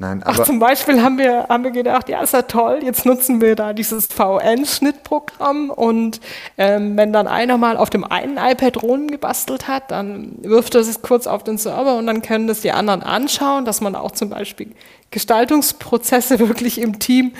Nein, 0.00 0.22
aber 0.22 0.42
Ach, 0.42 0.46
zum 0.46 0.60
Beispiel 0.60 1.02
haben 1.02 1.18
wir, 1.18 1.46
haben 1.48 1.64
wir 1.64 1.72
gedacht, 1.72 2.08
ja, 2.08 2.22
ist 2.22 2.32
ja 2.32 2.42
toll, 2.42 2.78
jetzt 2.84 3.04
nutzen 3.04 3.40
wir 3.40 3.56
da 3.56 3.72
dieses 3.72 4.06
VN-Schnittprogramm 4.06 5.70
und 5.70 6.20
ähm, 6.56 6.96
wenn 6.96 7.12
dann 7.12 7.26
einer 7.26 7.58
mal 7.58 7.76
auf 7.76 7.90
dem 7.90 8.04
einen 8.04 8.36
iPad 8.36 8.80
rumgebastelt 8.80 9.66
hat, 9.66 9.90
dann 9.90 10.36
wirft 10.42 10.76
er 10.76 10.82
es 10.82 11.02
kurz 11.02 11.26
auf 11.26 11.42
den 11.42 11.58
Server 11.58 11.96
und 11.96 12.06
dann 12.06 12.22
können 12.22 12.46
das 12.46 12.60
die 12.60 12.70
anderen 12.70 13.02
anschauen, 13.02 13.64
dass 13.64 13.80
man 13.80 13.96
auch 13.96 14.12
zum 14.12 14.30
Beispiel 14.30 14.72
Gestaltungsprozesse 15.10 16.38
wirklich 16.48 16.80
im 16.80 17.00
Team 17.00 17.32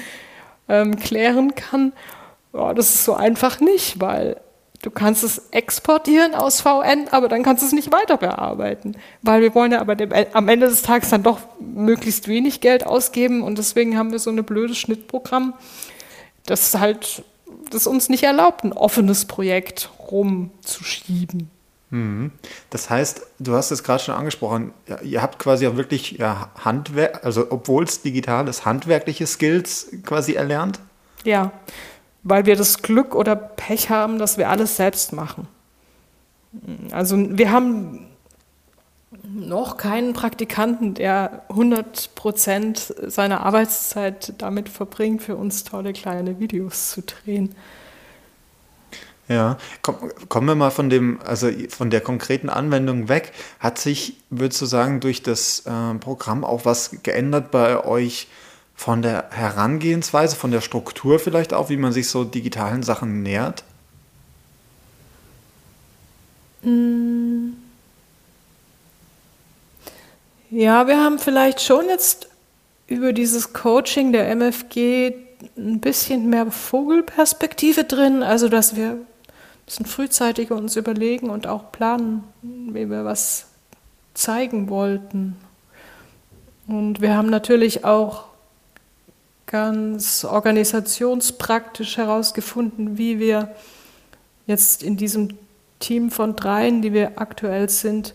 ähm, 0.69 0.97
klären 0.97 1.55
kann. 1.55 1.93
Ja, 2.53 2.75
das 2.75 2.93
ist 2.93 3.05
so 3.05 3.15
einfach 3.15 3.61
nicht, 3.61 4.01
weil 4.01 4.37
du 4.83 4.91
kannst 4.91 5.25
es 5.25 5.49
exportieren 5.51 6.35
aus 6.35 6.61
VN, 6.61 7.09
aber 7.11 7.29
dann 7.29 7.43
kannst 7.43 7.63
du 7.63 7.67
es 7.67 7.73
nicht 7.73 7.93
weiter 7.93 8.17
bearbeiten, 8.17 8.97
weil 9.23 9.43
wir 9.43 9.55
wollen 9.55 9.73
ja 9.73 9.81
aber 9.81 9.97
dem, 9.97 10.13
am 10.33 10.49
Ende 10.49 10.69
des 10.69 10.83
Tages 10.83 11.11
dann 11.11 11.23
doch 11.23 11.41
möglichst 11.61 12.29
wenig 12.29 12.61
Geld 12.61 12.87
ausgeben 12.87 13.43
und 13.43 13.59
deswegen 13.59 13.99
haben 13.99 14.13
wir 14.13 14.19
so 14.19 14.31
ein 14.31 14.45
blödes 14.45 14.79
Schnittprogramm, 14.79 15.55
das 16.47 16.79
halt 16.79 17.25
das 17.71 17.87
uns 17.87 18.09
nicht 18.09 18.23
erlaubt, 18.23 18.65
ein 18.65 18.73
offenes 18.73 19.27
Projekt 19.27 19.91
rumzuschieben. 19.99 21.51
Mhm. 21.91 22.33
Das 22.71 22.91
heißt, 22.91 23.23
du 23.39 23.55
hast 23.55 23.71
es 23.71 23.83
gerade 23.83 24.03
schon 24.03 24.15
angesprochen, 24.15 24.73
ihr 25.03 25.23
habt 25.23 25.39
quasi 25.39 25.67
auch 25.67 25.77
wirklich 25.77 26.13
ja, 26.13 26.51
Handwerk, 26.65 27.25
also 27.25 27.47
obwohl 27.51 27.85
es 27.85 28.03
digital 28.03 28.49
ist, 28.49 28.65
handwerkliche 28.65 29.27
Skills 29.27 29.89
quasi 30.05 30.35
erlernt? 30.35 30.81
Ja, 31.25 31.53
weil 32.29 32.47
wir 32.47 32.57
das 32.57 32.83
Glück 32.83 33.15
oder 33.15 33.37
Pech 33.37 33.91
haben, 33.91 34.19
dass 34.19 34.37
wir 34.39 34.51
alles 34.51 34.77
selbst 34.77 35.13
machen. 35.13 35.49
Also 36.93 37.17
wir 37.17 37.51
haben 37.51 38.07
noch 39.23 39.77
keinen 39.77 40.13
Praktikanten, 40.13 40.95
der 40.95 41.43
100 41.49 42.15
Prozent 42.15 42.95
seiner 43.07 43.41
Arbeitszeit 43.41 44.35
damit 44.39 44.69
verbringt, 44.69 45.23
für 45.23 45.37
uns 45.37 45.65
tolle 45.65 45.93
kleine 45.93 46.39
Videos 46.39 46.91
zu 46.91 47.03
drehen. 47.03 47.55
Ja, 49.29 49.59
Komm, 49.83 49.97
kommen 50.29 50.49
wir 50.49 50.55
mal 50.55 50.71
von 50.71 50.89
dem, 50.89 51.21
also 51.23 51.51
von 51.69 51.91
der 51.91 52.01
konkreten 52.01 52.49
Anwendung 52.49 53.09
weg. 53.09 53.33
Hat 53.61 53.79
sich, 53.79 54.17
würdest 54.31 54.63
du 54.63 54.67
sagen, 54.67 55.01
durch 55.01 55.23
das 55.23 55.61
äh, 55.67 55.95
Programm 55.97 56.45
auch 56.45 56.65
was 56.65 57.03
geändert 57.03 57.51
bei 57.51 57.85
euch 57.85 58.29
von 58.79 59.03
der 59.03 59.31
Herangehensweise, 59.33 60.37
von 60.37 60.53
der 60.53 60.61
Struktur 60.61 61.19
vielleicht 61.19 61.53
auch, 61.53 61.69
wie 61.69 61.77
man 61.77 61.91
sich 61.91 62.09
so 62.09 62.23
digitalen 62.23 62.85
Sachen 62.85 63.25
nähert? 63.25 63.65
Mm. 66.63 67.55
Ja, 70.51 70.87
wir 70.87 71.03
haben 71.03 71.19
vielleicht 71.19 71.61
schon 71.61 71.89
jetzt 71.89 72.29
über 72.87 73.13
dieses 73.13 73.53
Coaching 73.53 74.13
der 74.13 74.31
MFG 74.31 75.13
ein 75.57 75.81
bisschen 75.81 76.31
mehr 76.31 76.49
Vogelperspektive 76.53 77.83
drin, 77.83 78.23
also 78.23 78.49
dass 78.49 78.77
wir 78.77 78.99
bisschen 79.67 79.87
frühzeitig 79.87 80.53
uns 80.53 80.77
überlegen 80.77 81.31
und 81.31 81.49
auch 81.49 81.73
planen, 81.73 82.23
wie 82.43 82.89
wir 82.89 83.05
was 83.05 83.49
zeigen 84.15 84.71
wollten. 84.71 85.37
Und 86.69 87.01
wir 87.01 87.17
haben 87.17 87.29
natürlich 87.29 87.85
auch 87.85 88.28
ganz 89.49 90.25
organisationspraktisch 90.25 91.97
herausgefunden, 91.97 92.99
wie 92.99 93.19
wir 93.19 93.55
jetzt 94.47 94.83
in 94.83 94.97
diesem 94.97 95.31
Team 95.81 96.11
von 96.11 96.37
dreien, 96.37 96.83
die 96.83 96.93
wir 96.93 97.21
aktuell 97.21 97.69
sind, 97.69 98.15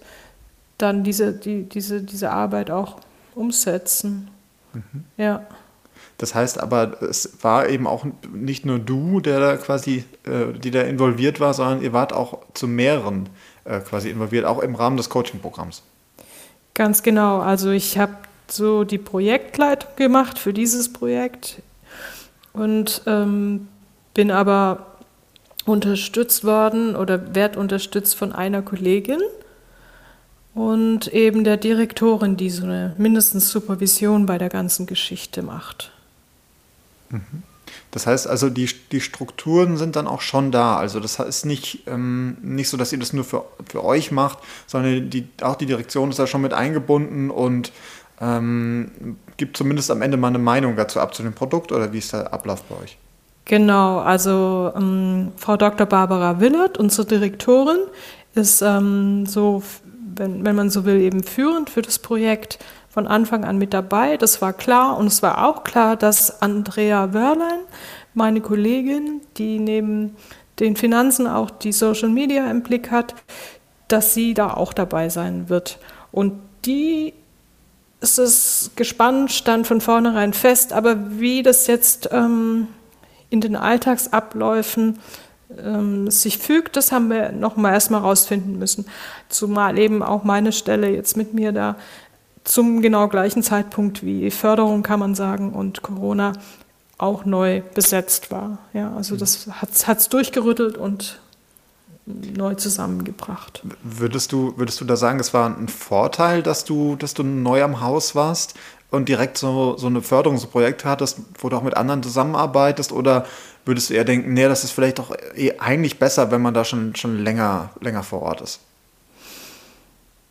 dann 0.77 1.03
diese, 1.03 1.33
die, 1.33 1.63
diese, 1.63 2.01
diese 2.01 2.31
Arbeit 2.31 2.71
auch 2.71 2.97
umsetzen. 3.35 4.29
Mhm. 4.73 5.03
Ja. 5.17 5.45
Das 6.17 6.35
heißt 6.35 6.59
aber, 6.59 7.01
es 7.01 7.37
war 7.41 7.67
eben 7.67 7.87
auch 7.87 8.05
nicht 8.31 8.65
nur 8.65 8.79
du, 8.79 9.19
der 9.19 9.39
da 9.39 9.57
quasi, 9.57 10.05
äh, 10.25 10.53
die 10.53 10.71
da 10.71 10.81
involviert 10.81 11.39
war, 11.39 11.53
sondern 11.53 11.81
ihr 11.81 11.93
wart 11.93 12.13
auch 12.13 12.39
zu 12.53 12.67
mehreren 12.67 13.29
äh, 13.65 13.79
quasi 13.79 14.09
involviert, 14.09 14.45
auch 14.45 14.59
im 14.59 14.75
Rahmen 14.75 14.97
des 14.97 15.09
Coaching-Programms. 15.09 15.81
Ganz 16.75 17.01
genau. 17.01 17.39
Also 17.39 17.71
ich 17.71 17.97
habe 17.97 18.15
so 18.47 18.83
die 18.83 18.97
Projektleitung 18.97 19.95
gemacht 19.95 20.39
für 20.39 20.53
dieses 20.53 20.91
Projekt 20.91 21.61
und 22.53 23.01
ähm, 23.05 23.67
bin 24.13 24.31
aber 24.31 24.97
unterstützt 25.65 26.43
worden 26.43 26.95
oder 26.95 27.35
werde 27.35 27.59
unterstützt 27.59 28.15
von 28.15 28.33
einer 28.33 28.61
Kollegin 28.61 29.19
und 30.53 31.07
eben 31.07 31.43
der 31.43 31.57
Direktorin, 31.57 32.37
die 32.37 32.49
so 32.49 32.63
eine 32.63 32.93
mindestens 32.97 33.49
Supervision 33.49 34.25
bei 34.25 34.37
der 34.37 34.49
ganzen 34.49 34.85
Geschichte 34.85 35.41
macht. 35.41 35.91
Das 37.91 38.07
heißt 38.07 38.27
also, 38.27 38.49
die, 38.49 38.69
die 38.91 39.01
Strukturen 39.01 39.77
sind 39.77 39.95
dann 39.95 40.07
auch 40.07 40.21
schon 40.21 40.51
da. 40.51 40.77
Also 40.77 40.99
das 40.99 41.19
ist 41.19 41.45
nicht, 41.45 41.83
ähm, 41.87 42.37
nicht 42.41 42.69
so, 42.69 42.77
dass 42.77 42.91
ihr 42.91 42.99
das 42.99 43.13
nur 43.13 43.23
für, 43.23 43.45
für 43.67 43.83
euch 43.83 44.11
macht, 44.11 44.39
sondern 44.67 45.09
die, 45.09 45.27
auch 45.41 45.55
die 45.55 45.65
Direktion 45.65 46.09
ist 46.09 46.19
da 46.19 46.27
schon 46.27 46.41
mit 46.41 46.53
eingebunden 46.53 47.29
und 47.29 47.71
ähm, 48.21 49.17
gibt 49.37 49.57
zumindest 49.57 49.91
am 49.91 50.01
Ende 50.01 50.17
mal 50.17 50.27
eine 50.27 50.39
Meinung 50.39 50.75
dazu 50.75 50.99
ab 50.99 51.13
zu 51.13 51.23
dem 51.23 51.33
Produkt 51.33 51.71
oder 51.71 51.91
wie 51.93 51.97
ist 51.97 52.13
der 52.13 52.33
Ablauf 52.33 52.63
bei 52.63 52.75
euch? 52.83 52.97
Genau, 53.45 53.99
also 53.99 54.71
ähm, 54.75 55.33
Frau 55.35 55.57
Dr. 55.57 55.85
Barbara 55.85 56.39
Willert, 56.39 56.77
unsere 56.77 57.05
Direktorin, 57.05 57.79
ist 58.35 58.61
ähm, 58.61 59.25
so, 59.25 59.63
wenn, 60.15 60.45
wenn 60.45 60.55
man 60.55 60.69
so 60.69 60.85
will, 60.85 61.01
eben 61.01 61.23
führend 61.23 61.69
für 61.69 61.81
das 61.81 61.99
Projekt 61.99 62.59
von 62.89 63.07
Anfang 63.07 63.43
an 63.43 63.57
mit 63.57 63.73
dabei. 63.73 64.17
Das 64.17 64.41
war 64.41 64.53
klar. 64.53 64.97
Und 64.97 65.07
es 65.07 65.21
war 65.21 65.47
auch 65.47 65.63
klar, 65.63 65.95
dass 65.97 66.41
Andrea 66.41 67.13
Wörlein, 67.13 67.59
meine 68.13 68.39
Kollegin, 68.39 69.21
die 69.37 69.59
neben 69.59 70.15
den 70.59 70.75
Finanzen 70.75 71.27
auch 71.27 71.49
die 71.49 71.71
Social 71.71 72.09
Media 72.09 72.49
im 72.49 72.61
Blick 72.61 72.91
hat, 72.91 73.15
dass 73.87 74.13
sie 74.13 74.33
da 74.33 74.53
auch 74.53 74.73
dabei 74.73 75.09
sein 75.09 75.49
wird. 75.49 75.79
Und 76.11 76.39
die 76.65 77.13
ist 78.03 78.19
es 78.19 78.71
gespannt, 78.75 79.31
stand 79.31 79.65
von 79.65 79.81
vornherein 79.81 80.33
fest, 80.33 80.73
aber 80.73 81.19
wie 81.19 81.41
das 81.41 81.67
jetzt 81.67 82.09
ähm, 82.11 82.67
in 83.29 83.41
den 83.41 83.55
Alltagsabläufen 83.55 84.99
ähm, 85.57 86.11
sich 86.11 86.37
fügt, 86.37 86.75
das 86.75 86.91
haben 86.91 87.09
wir 87.09 87.31
noch 87.31 87.55
mal 87.55 87.71
erstmal 87.71 88.01
rausfinden 88.01 88.59
müssen. 88.59 88.85
Zumal 89.29 89.79
eben 89.79 90.03
auch 90.03 90.23
meine 90.23 90.51
Stelle 90.51 90.89
jetzt 90.89 91.17
mit 91.17 91.33
mir 91.33 91.51
da 91.53 91.77
zum 92.43 92.81
genau 92.81 93.07
gleichen 93.07 93.41
Zeitpunkt 93.41 94.05
wie 94.05 94.29
Förderung, 94.29 94.83
kann 94.83 94.99
man 94.99 95.15
sagen, 95.15 95.53
und 95.53 95.81
Corona 95.81 96.33
auch 96.97 97.23
neu 97.23 97.61
besetzt 97.73 98.31
war. 98.31 98.57
Ja, 98.73 98.93
also 98.95 99.15
das 99.15 99.47
hat 99.47 99.99
es 99.99 100.09
durchgerüttelt 100.09 100.77
und 100.77 101.21
neu 102.05 102.55
zusammengebracht. 102.55 103.63
Würdest 103.83 104.31
du, 104.31 104.57
würdest 104.57 104.81
du 104.81 104.85
da 104.85 104.95
sagen, 104.95 105.19
es 105.19 105.33
war 105.33 105.47
ein 105.47 105.67
Vorteil, 105.67 106.43
dass 106.43 106.65
du, 106.65 106.95
dass 106.95 107.13
du 107.13 107.23
neu 107.23 107.63
am 107.63 107.81
Haus 107.81 108.13
warst 108.15 108.55
und 108.91 109.07
direkt 109.09 109.37
so, 109.37 109.77
so 109.77 109.87
eine 109.87 110.01
Förderungsprojekt 110.01 110.85
hattest, 110.85 111.19
wo 111.39 111.49
du 111.49 111.57
auch 111.57 111.63
mit 111.63 111.77
anderen 111.77 112.03
zusammenarbeitest? 112.03 112.91
Oder 112.91 113.25
würdest 113.65 113.89
du 113.89 113.93
eher 113.93 114.03
denken, 114.03 114.33
nee, 114.33 114.47
das 114.47 114.63
ist 114.63 114.71
vielleicht 114.71 114.99
doch 114.99 115.15
eh 115.35 115.57
eigentlich 115.59 115.97
besser, 115.97 116.29
wenn 116.31 116.41
man 116.41 116.53
da 116.53 116.65
schon, 116.65 116.95
schon 116.95 117.23
länger, 117.23 117.69
länger 117.79 118.03
vor 118.03 118.21
Ort 118.21 118.41
ist? 118.41 118.59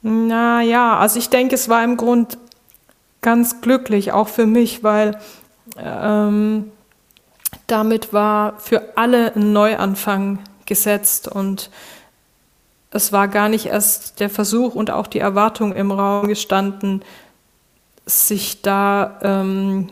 Naja, 0.03 0.99
also 0.99 1.19
ich 1.19 1.31
denke, 1.31 1.55
es 1.55 1.69
war 1.69 1.83
im 1.85 1.97
Grund 1.97 2.37
ganz 3.21 3.61
glücklich, 3.61 4.13
auch 4.13 4.29
für 4.29 4.47
mich, 4.47 4.83
weil 4.83 5.19
ähm, 5.79 6.71
damit 7.67 8.13
war 8.13 8.59
für 8.59 8.97
alle 8.97 9.35
ein 9.35 9.53
Neuanfang 9.53 10.41
gesetzt 10.73 11.29
und 11.29 11.69
es 12.91 13.13
war 13.13 13.29
gar 13.29 13.51
nicht 13.51 13.67
erst 13.67 14.21
der 14.21 14.31
Versuch 14.31 14.75
und 14.75 14.91
auch 14.91 15.07
die 15.07 15.19
Erwartung 15.19 15.75
im 15.75 15.91
Raum 15.91 16.29
gestanden, 16.29 17.03
sich 18.07 18.63
da 18.63 19.19
ähm, 19.23 19.89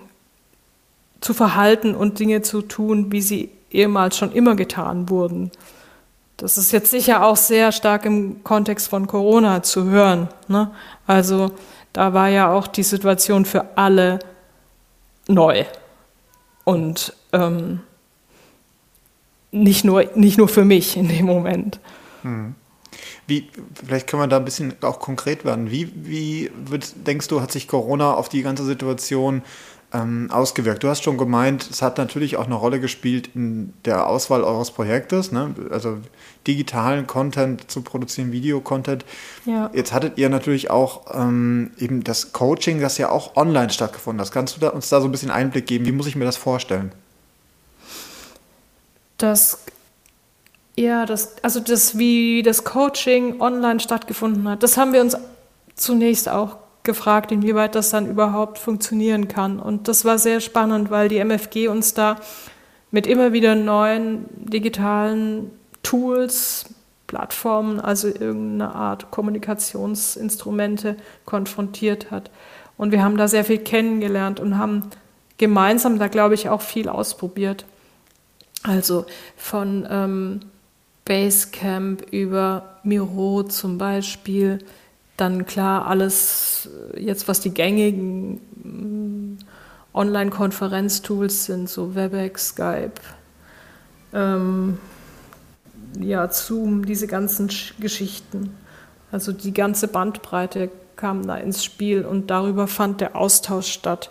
zu 1.20 1.34
verhalten 1.34 1.94
und 1.94 2.18
Dinge 2.18 2.40
zu 2.40 2.62
tun, 2.62 3.12
wie 3.12 3.20
sie 3.20 3.50
ehemals 3.70 4.16
schon 4.16 4.32
immer 4.32 4.56
getan 4.56 5.10
wurden. 5.10 5.50
Das 6.38 6.56
ist 6.56 6.72
jetzt 6.72 6.90
sicher 6.90 7.26
auch 7.26 7.36
sehr 7.36 7.72
stark 7.72 8.06
im 8.06 8.42
Kontext 8.42 8.88
von 8.88 9.06
Corona 9.06 9.62
zu 9.62 9.84
hören. 9.84 10.28
Ne? 10.48 10.70
Also 11.06 11.52
da 11.92 12.14
war 12.14 12.28
ja 12.28 12.50
auch 12.50 12.66
die 12.66 12.82
Situation 12.82 13.44
für 13.44 13.76
alle 13.76 14.18
neu. 15.28 15.64
Und 16.64 17.14
ähm, 17.32 17.80
nicht, 19.52 19.84
nur, 19.84 20.04
nicht 20.14 20.38
nur 20.38 20.48
für 20.48 20.64
mich 20.64 20.96
in 20.96 21.08
dem 21.08 21.26
Moment. 21.26 21.80
Hm. 22.22 22.54
Wie, 23.26 23.48
vielleicht 23.84 24.08
können 24.08 24.22
wir 24.22 24.26
da 24.26 24.38
ein 24.38 24.44
bisschen 24.44 24.74
auch 24.80 24.98
konkret 24.98 25.44
werden. 25.44 25.70
Wie, 25.70 25.90
wie 25.94 26.50
wird, 26.64 27.06
denkst 27.06 27.28
du, 27.28 27.40
hat 27.40 27.52
sich 27.52 27.68
Corona 27.68 28.14
auf 28.14 28.28
die 28.28 28.42
ganze 28.42 28.64
Situation 28.64 29.42
ähm, 29.92 30.28
ausgewirkt? 30.32 30.82
Du 30.82 30.88
hast 30.88 31.04
schon 31.04 31.16
gemeint, 31.16 31.68
es 31.70 31.80
hat 31.80 31.98
natürlich 31.98 32.36
auch 32.36 32.46
eine 32.46 32.56
Rolle 32.56 32.80
gespielt 32.80 33.30
in 33.34 33.72
der 33.84 34.08
Auswahl 34.08 34.42
eures 34.42 34.72
Projektes, 34.72 35.30
ne? 35.30 35.54
also 35.70 35.98
digitalen 36.48 37.06
Content 37.06 37.70
zu 37.70 37.82
produzieren, 37.82 38.32
Videocontent. 38.32 39.04
Ja. 39.46 39.70
Jetzt 39.72 39.92
hattet 39.92 40.18
ihr 40.18 40.28
natürlich 40.28 40.70
auch 40.70 41.14
ähm, 41.14 41.70
eben 41.78 42.02
das 42.02 42.32
Coaching, 42.32 42.80
das 42.80 42.98
ja 42.98 43.10
auch 43.10 43.36
online 43.36 43.70
stattgefunden 43.70 44.24
hat. 44.24 44.32
Kannst 44.32 44.56
du 44.56 44.60
da, 44.60 44.70
uns 44.70 44.88
da 44.88 45.00
so 45.00 45.06
ein 45.06 45.12
bisschen 45.12 45.30
Einblick 45.30 45.66
geben? 45.66 45.86
Wie 45.86 45.92
muss 45.92 46.08
ich 46.08 46.16
mir 46.16 46.24
das 46.24 46.36
vorstellen? 46.36 46.90
Das 49.22 49.58
ja, 50.80 51.04
das, 51.04 51.36
also 51.42 51.60
das, 51.60 51.98
wie 51.98 52.42
das 52.42 52.64
Coaching 52.64 53.40
online 53.40 53.80
stattgefunden 53.80 54.48
hat, 54.48 54.62
das 54.62 54.78
haben 54.78 54.92
wir 54.94 55.02
uns 55.02 55.16
zunächst 55.74 56.28
auch 56.28 56.56
gefragt, 56.84 57.32
inwieweit 57.32 57.74
das 57.74 57.90
dann 57.90 58.08
überhaupt 58.08 58.58
funktionieren 58.58 59.28
kann. 59.28 59.60
Und 59.60 59.88
das 59.88 60.06
war 60.06 60.18
sehr 60.18 60.40
spannend, 60.40 60.90
weil 60.90 61.08
die 61.08 61.18
MFG 61.18 61.68
uns 61.68 61.92
da 61.92 62.16
mit 62.90 63.06
immer 63.06 63.34
wieder 63.34 63.54
neuen 63.54 64.24
digitalen 64.30 65.50
Tools, 65.82 66.66
Plattformen, 67.06 67.80
also 67.80 68.08
irgendeine 68.08 68.74
Art 68.74 69.10
Kommunikationsinstrumente 69.10 70.96
konfrontiert 71.26 72.10
hat. 72.10 72.30
Und 72.78 72.92
wir 72.92 73.02
haben 73.02 73.16
da 73.16 73.28
sehr 73.28 73.44
viel 73.44 73.58
kennengelernt 73.58 74.40
und 74.40 74.56
haben 74.56 74.88
gemeinsam 75.36 75.98
da, 75.98 76.08
glaube 76.08 76.34
ich, 76.34 76.48
auch 76.48 76.62
viel 76.62 76.88
ausprobiert. 76.88 77.66
Also 78.62 79.06
von 79.36 79.86
ähm, 79.90 80.40
Basecamp 81.04 82.02
über 82.12 82.78
Miro 82.82 83.42
zum 83.44 83.78
Beispiel, 83.78 84.58
dann 85.16 85.46
klar 85.46 85.86
alles 85.86 86.68
jetzt, 86.96 87.28
was 87.28 87.40
die 87.40 87.52
gängigen 87.52 88.40
mm, 88.62 89.38
Online-Konferenztools 89.92 91.46
sind, 91.46 91.68
so 91.68 91.94
Webex, 91.94 92.48
Skype, 92.48 92.92
ähm, 94.14 94.78
ja, 95.98 96.30
Zoom, 96.30 96.86
diese 96.86 97.06
ganzen 97.06 97.50
Geschichten. 97.80 98.56
Also 99.10 99.32
die 99.32 99.52
ganze 99.52 99.88
Bandbreite 99.88 100.70
kam 100.96 101.26
da 101.26 101.36
ins 101.36 101.64
Spiel 101.64 102.04
und 102.04 102.30
darüber 102.30 102.66
fand 102.68 103.00
der 103.00 103.16
Austausch 103.16 103.72
statt. 103.72 104.10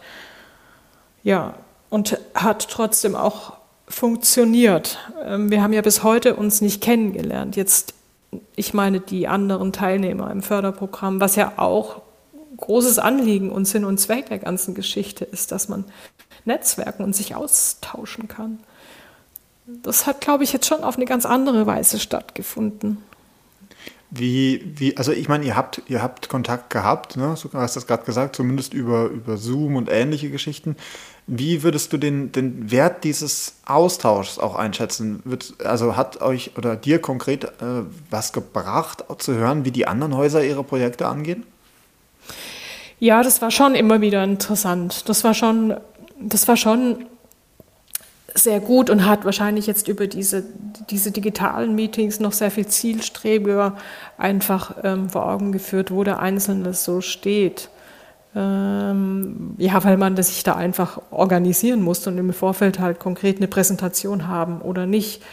Ja, 1.24 1.56
und 1.90 2.18
hat 2.34 2.68
trotzdem 2.70 3.16
auch 3.16 3.59
funktioniert. 3.90 5.00
Ähm, 5.24 5.52
wir 5.52 5.62
haben 5.62 5.74
ja 5.74 5.82
bis 5.82 6.04
heute 6.04 6.36
uns 6.36 6.62
nicht 6.62 6.82
kennengelernt. 6.82 7.56
Jetzt, 7.56 7.94
ich 8.56 8.74
meine, 8.74 9.00
die 9.00 9.28
anderen 9.28 9.74
Teilnehmer 9.74 10.32
im 10.32 10.42
Förderprogramm, 10.42 11.20
was 11.20 11.36
ja 11.36 11.54
auch 11.58 12.02
großes 12.58 13.00
Anliegen 13.00 13.52
und 13.52 13.66
Sinn 13.66 13.86
und 13.86 14.00
Zweck 14.00 14.28
der 14.28 14.40
ganzen 14.40 14.76
Geschichte 14.76 15.26
ist, 15.26 15.52
dass 15.52 15.70
man 15.70 15.86
netzwerken 16.46 17.04
und 17.04 17.16
sich 17.16 17.36
austauschen 17.36 18.28
kann. 18.28 18.60
Das 19.84 20.08
hat, 20.08 20.22
glaube 20.22 20.44
ich, 20.44 20.54
jetzt 20.54 20.68
schon 20.68 20.84
auf 20.84 20.96
eine 20.96 21.06
ganz 21.06 21.26
andere 21.26 21.68
Weise 21.68 22.00
stattgefunden. 22.00 22.98
Wie, 24.12 24.64
wie, 24.76 24.98
also 24.98 25.12
ich 25.12 25.30
meine, 25.30 25.46
ihr 25.46 25.56
habt, 25.56 25.84
ihr 25.88 26.02
habt 26.02 26.30
Kontakt 26.30 26.72
gehabt, 26.72 27.16
ne? 27.16 27.36
du 27.40 27.54
hast 27.54 27.76
das 27.76 27.86
gerade 27.86 28.06
gesagt, 28.06 28.36
zumindest 28.36 28.74
über, 28.74 29.06
über 29.06 29.38
Zoom 29.38 29.76
und 29.76 29.88
ähnliche 29.88 30.32
Geschichten. 30.32 30.76
Wie 31.32 31.62
würdest 31.62 31.94
du 31.94 31.98
den, 31.98 32.32
den 32.32 32.72
Wert 32.72 33.04
dieses 33.04 33.54
Austauschs 33.68 34.40
auch 34.40 34.56
einschätzen? 34.56 35.22
Wird, 35.26 35.54
also 35.64 35.96
hat 35.96 36.22
euch 36.22 36.58
oder 36.58 36.76
dir 36.76 37.00
konkret 37.00 37.44
äh, 37.44 37.84
was 38.10 38.34
gebracht, 38.34 39.04
zu 39.20 39.36
hören, 39.36 39.64
wie 39.64 39.70
die 39.70 39.86
anderen 39.86 40.18
Häuser 40.18 40.44
ihre 40.44 40.64
Projekte 40.64 41.08
angehen? 41.08 41.44
Ja, 43.00 43.22
das 43.22 43.44
war 43.44 43.52
schon 43.52 43.76
immer 43.76 44.02
wieder 44.02 44.24
interessant. 44.24 45.08
Das 45.08 45.24
war 45.24 45.36
schon, 45.36 45.78
das 46.20 46.48
war 46.48 46.58
schon 46.58 47.06
sehr 48.34 48.60
gut 48.60 48.90
und 48.90 49.06
hat 49.06 49.24
wahrscheinlich 49.24 49.68
jetzt 49.68 49.88
über 49.88 50.08
diese, 50.08 50.44
diese 50.90 51.12
digitalen 51.12 51.76
Meetings 51.76 52.20
noch 52.20 52.34
sehr 52.34 52.50
viel 52.50 52.66
zielstrebiger 52.66 53.78
einfach 54.18 54.78
ähm, 54.84 55.12
vor 55.12 55.28
Augen 55.28 55.52
geführt, 55.52 55.92
wo 55.92 56.04
der 56.04 56.20
Einzelne 56.20 56.74
so 56.74 57.02
steht. 57.02 57.70
Ähm, 58.36 59.56
ja, 59.58 59.84
weil 59.84 59.98
man 59.98 60.16
sich 60.22 60.44
da 60.44 60.56
einfach 60.56 61.02
organisieren 61.10 61.82
muss 61.82 62.06
und 62.06 62.18
im 62.18 62.32
Vorfeld 62.32 62.80
halt 62.80 63.00
konkret 63.00 63.38
eine 63.38 63.48
Präsentation 63.48 64.28
haben 64.28 64.62
oder 64.62 64.86
nicht, 64.86 65.24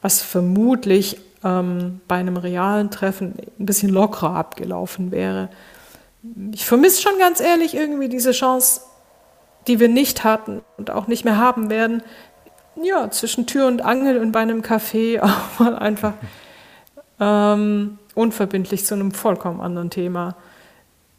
was 0.00 0.22
vermutlich 0.22 1.18
ähm, 1.44 2.00
bei 2.08 2.16
einem 2.16 2.38
realen 2.38 2.90
Treffen 2.90 3.34
ein 3.58 3.66
bisschen 3.66 3.90
lockerer 3.90 4.34
abgelaufen 4.36 5.10
wäre. 5.10 5.50
Ich 6.52 6.64
vermisse 6.64 7.02
schon 7.02 7.18
ganz 7.18 7.40
ehrlich 7.40 7.74
irgendwie 7.74 8.08
diese 8.08 8.32
Chance, 8.32 8.80
die 9.66 9.78
wir 9.78 9.88
nicht 9.88 10.24
hatten 10.24 10.62
und 10.78 10.90
auch 10.90 11.08
nicht 11.08 11.24
mehr 11.24 11.36
haben 11.36 11.68
werden, 11.68 12.02
ja, 12.82 13.10
zwischen 13.10 13.46
Tür 13.46 13.66
und 13.66 13.82
Angel 13.82 14.18
und 14.18 14.32
bei 14.32 14.40
einem 14.40 14.62
Café 14.62 15.20
auch 15.22 15.60
mal 15.60 15.76
einfach 15.76 16.14
ähm, 17.20 17.98
unverbindlich 18.14 18.86
zu 18.86 18.94
einem 18.94 19.12
vollkommen 19.12 19.60
anderen 19.60 19.90
Thema 19.90 20.36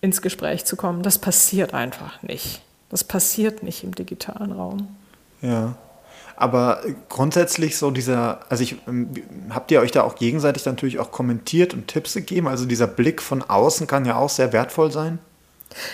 ins 0.01 0.21
Gespräch 0.21 0.65
zu 0.65 0.75
kommen. 0.75 1.03
Das 1.03 1.19
passiert 1.19 1.73
einfach 1.73 2.21
nicht. 2.23 2.61
Das 2.89 3.03
passiert 3.03 3.63
nicht 3.63 3.83
im 3.83 3.93
digitalen 3.93 4.51
Raum. 4.51 4.95
Ja. 5.41 5.75
Aber 6.35 6.81
grundsätzlich 7.09 7.77
so 7.77 7.89
dieser, 7.89 8.41
also 8.49 8.61
ich, 8.61 8.75
ähm, 8.87 9.09
habt 9.49 9.71
ihr 9.71 9.81
euch 9.81 9.91
da 9.91 10.03
auch 10.03 10.15
gegenseitig 10.15 10.65
natürlich 10.65 10.99
auch 10.99 11.11
kommentiert 11.11 11.73
und 11.73 11.87
Tipps 11.87 12.13
gegeben? 12.13 12.47
Also 12.47 12.65
dieser 12.65 12.85
Blick 12.85 13.23
von 13.23 13.41
außen 13.41 13.87
kann 13.87 14.05
ja 14.05 14.17
auch 14.17 14.29
sehr 14.29 14.53
wertvoll 14.53 14.91
sein. 14.91 15.17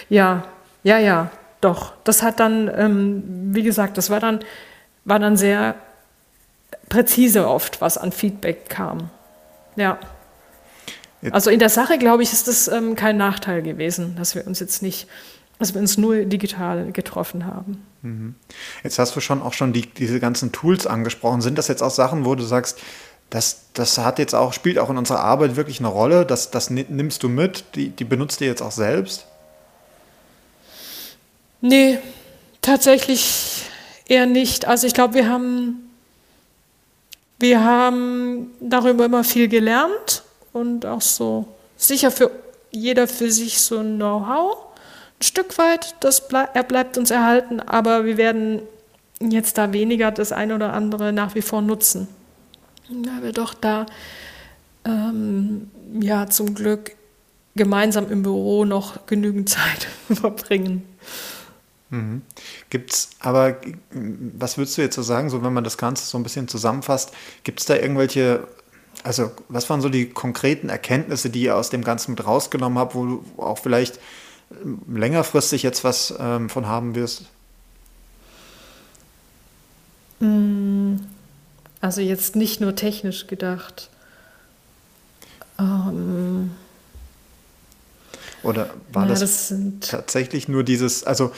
Ja, 0.10 0.44
ja, 0.84 0.98
ja, 1.00 1.32
doch. 1.62 1.94
Das 2.04 2.22
hat 2.24 2.42
dann, 2.42 2.70
ähm, 2.76 3.24
wie 3.56 3.64
gesagt, 3.64 3.98
das 3.98 4.10
war 4.10 4.20
dann, 4.20 4.42
war 5.06 5.18
dann 5.18 5.38
sehr 5.38 5.76
präzise 6.90 7.48
oft, 7.48 7.80
was 7.80 7.98
an 7.98 8.12
Feedback 8.12 8.70
kam. 8.70 9.10
Ja. 9.78 9.98
Also 11.32 11.50
in 11.50 11.60
der 11.60 11.70
Sache, 11.70 11.98
glaube 11.98 12.24
ich, 12.24 12.34
ist 12.34 12.48
das 12.48 12.68
ähm, 12.68 12.96
kein 12.96 13.18
Nachteil 13.18 13.62
gewesen, 13.62 14.16
dass 14.18 14.36
wir 14.36 14.46
uns 14.46 14.60
jetzt 14.60 14.82
nicht 14.82 15.08
dass 15.60 15.74
wir 15.74 15.80
uns 15.80 15.98
nur 15.98 16.26
digital 16.26 16.92
getroffen 16.92 17.46
haben. 17.46 17.86
Mhm. 18.02 18.36
Jetzt 18.84 19.00
hast 19.00 19.16
du 19.16 19.22
schon 19.22 19.42
auch 19.42 19.54
schon 19.54 19.72
die, 19.72 19.86
diese 19.86 20.20
ganzen 20.20 20.52
Tools 20.52 20.88
angesprochen. 20.88 21.42
Sind 21.42 21.58
das 21.58 21.68
jetzt 21.68 21.82
auch 21.82 21.92
Sachen, 21.92 22.26
wo 22.26 22.36
du 22.36 22.44
sagst, 22.44 22.80
das, 23.30 23.62
das 23.74 23.98
hat 23.98 24.20
jetzt 24.20 24.36
auch, 24.36 24.52
spielt 24.52 24.78
auch 24.78 24.90
in 24.90 24.98
unserer 24.98 25.22
Arbeit 25.22 25.56
wirklich 25.56 25.80
eine 25.80 25.88
Rolle, 25.88 26.26
das, 26.26 26.52
das 26.52 26.70
nimmst 26.70 27.24
du 27.24 27.30
mit, 27.30 27.64
die, 27.76 27.90
die 27.90 28.04
benutzt 28.04 28.42
ihr 28.42 28.48
jetzt 28.48 28.62
auch 28.62 28.72
selbst? 28.72 29.26
Nee, 31.62 32.00
tatsächlich 32.62 33.64
eher 34.08 34.26
nicht. 34.26 34.66
Also 34.66 34.86
ich 34.86 34.94
glaube, 34.94 35.14
wir 35.14 35.30
haben, 35.30 35.90
wir 37.40 37.64
haben 37.64 38.48
darüber 38.60 39.06
immer 39.06 39.24
viel 39.24 39.48
gelernt 39.48 40.23
und 40.54 40.86
auch 40.86 41.02
so 41.02 41.48
sicher 41.76 42.12
für 42.12 42.32
jeder 42.72 43.08
für 43.08 43.32
sich 43.32 43.62
so 43.62 43.80
ein 43.80 43.98
Know-how. 43.98 44.58
Ein 45.20 45.24
Stück 45.24 45.58
weit, 45.58 45.96
das 46.00 46.28
ble 46.28 46.48
er 46.54 46.64
bleibt 46.64 46.98
uns 46.98 47.12
erhalten, 47.12 47.60
aber 47.60 48.06
wir 48.06 48.18
werden 48.18 48.62
jetzt 49.20 49.58
da 49.58 49.74
weniger 49.74 50.12
das 50.12 50.32
eine 50.32 50.56
oder 50.56 50.74
andere 50.74 51.14
nach 51.14 51.36
wie 51.36 51.42
vor 51.42 51.62
nutzen. 51.62 52.08
Weil 52.90 53.24
wir 53.24 53.32
doch 53.32 53.54
da 53.54 53.86
ähm, 54.86 55.70
ja 56.00 56.28
zum 56.28 56.56
Glück 56.56 56.96
gemeinsam 57.56 58.12
im 58.12 58.24
Büro 58.24 58.66
noch 58.66 59.06
genügend 59.06 59.50
Zeit 59.50 59.88
verbringen. 60.14 60.84
Mhm. 61.90 62.24
es 62.72 63.12
aber, 63.20 63.58
was 63.92 64.58
würdest 64.58 64.78
du 64.78 64.82
jetzt 64.82 64.96
so 64.96 65.04
sagen, 65.04 65.30
so 65.30 65.44
wenn 65.44 65.54
man 65.54 65.64
das 65.64 65.78
Ganze 65.78 66.06
so 66.06 66.18
ein 66.18 66.24
bisschen 66.24 66.48
zusammenfasst, 66.48 67.12
gibt 67.44 67.60
es 67.60 67.68
da 67.68 67.76
irgendwelche, 67.76 68.48
also 69.04 69.32
was 69.50 69.70
waren 69.70 69.82
so 69.82 69.90
die 69.90 70.10
konkreten 70.10 70.70
Erkenntnisse, 70.70 71.30
die 71.30 71.44
ihr 71.44 71.56
aus 71.58 71.70
dem 71.70 71.84
Ganzen 71.84 72.12
mit 72.12 72.26
rausgenommen 72.26 72.80
habt, 72.80 72.96
wo 72.96 73.06
du 73.06 73.26
auch 73.38 73.60
vielleicht 73.60 74.00
ähm, 74.52 74.82
längerfristig 74.88 75.64
jetzt 75.64 75.84
was 75.84 76.14
ähm, 76.20 76.50
von 76.50 76.68
haben 76.68 76.96
wirst? 76.96 77.26
Mm, 80.20 80.96
also 81.82 82.02
jetzt 82.02 82.36
nicht 82.36 82.62
nur 82.62 82.76
technisch 82.76 83.28
gedacht. 83.28 83.90
Ähm, 85.60 86.52
Oder 88.42 88.70
war 88.92 89.04
ja, 89.04 89.10
das, 89.10 89.20
das 89.20 89.54
tatsächlich 89.82 90.48
nur 90.48 90.64
dieses, 90.64 91.04
also 91.04 91.32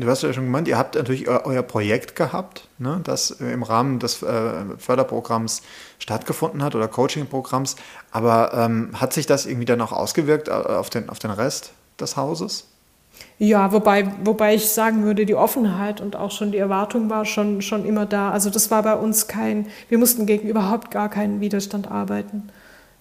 du 0.00 0.06
hast 0.08 0.22
ja 0.22 0.32
schon 0.32 0.44
gemeint, 0.44 0.68
ihr 0.68 0.78
habt 0.78 0.94
natürlich 0.94 1.28
euer 1.28 1.62
Projekt 1.62 2.16
gehabt, 2.16 2.68
ne, 2.78 3.00
das 3.04 3.30
im 3.30 3.62
Rahmen 3.62 3.98
des 3.98 4.22
äh, 4.22 4.52
Förderprogramms 4.78 5.62
stattgefunden 5.98 6.62
hat 6.62 6.74
oder 6.74 6.88
Coachingprogramms. 6.88 7.76
Aber 8.10 8.52
ähm, 8.54 8.90
hat 8.94 9.12
sich 9.12 9.26
das 9.26 9.46
irgendwie 9.46 9.66
dann 9.66 9.80
auch 9.80 9.92
ausgewirkt 9.92 10.48
äh, 10.48 10.52
auf 10.52 10.90
den, 10.90 11.08
auf 11.08 11.18
den 11.18 11.30
Rest 11.30 11.72
des 12.00 12.16
Hauses? 12.16 12.66
Ja, 13.38 13.72
wobei, 13.72 14.10
wobei 14.24 14.54
ich 14.54 14.68
sagen 14.70 15.04
würde, 15.04 15.26
die 15.26 15.34
Offenheit 15.34 16.00
und 16.00 16.16
auch 16.16 16.30
schon 16.30 16.52
die 16.52 16.58
Erwartung 16.58 17.10
war 17.10 17.24
schon, 17.24 17.60
schon 17.60 17.84
immer 17.84 18.06
da. 18.06 18.30
Also 18.30 18.50
das 18.50 18.70
war 18.70 18.82
bei 18.82 18.94
uns 18.94 19.28
kein, 19.28 19.66
wir 19.88 19.98
mussten 19.98 20.26
gegen 20.26 20.48
überhaupt 20.48 20.90
gar 20.90 21.10
keinen 21.10 21.40
Widerstand 21.40 21.90
arbeiten, 21.90 22.50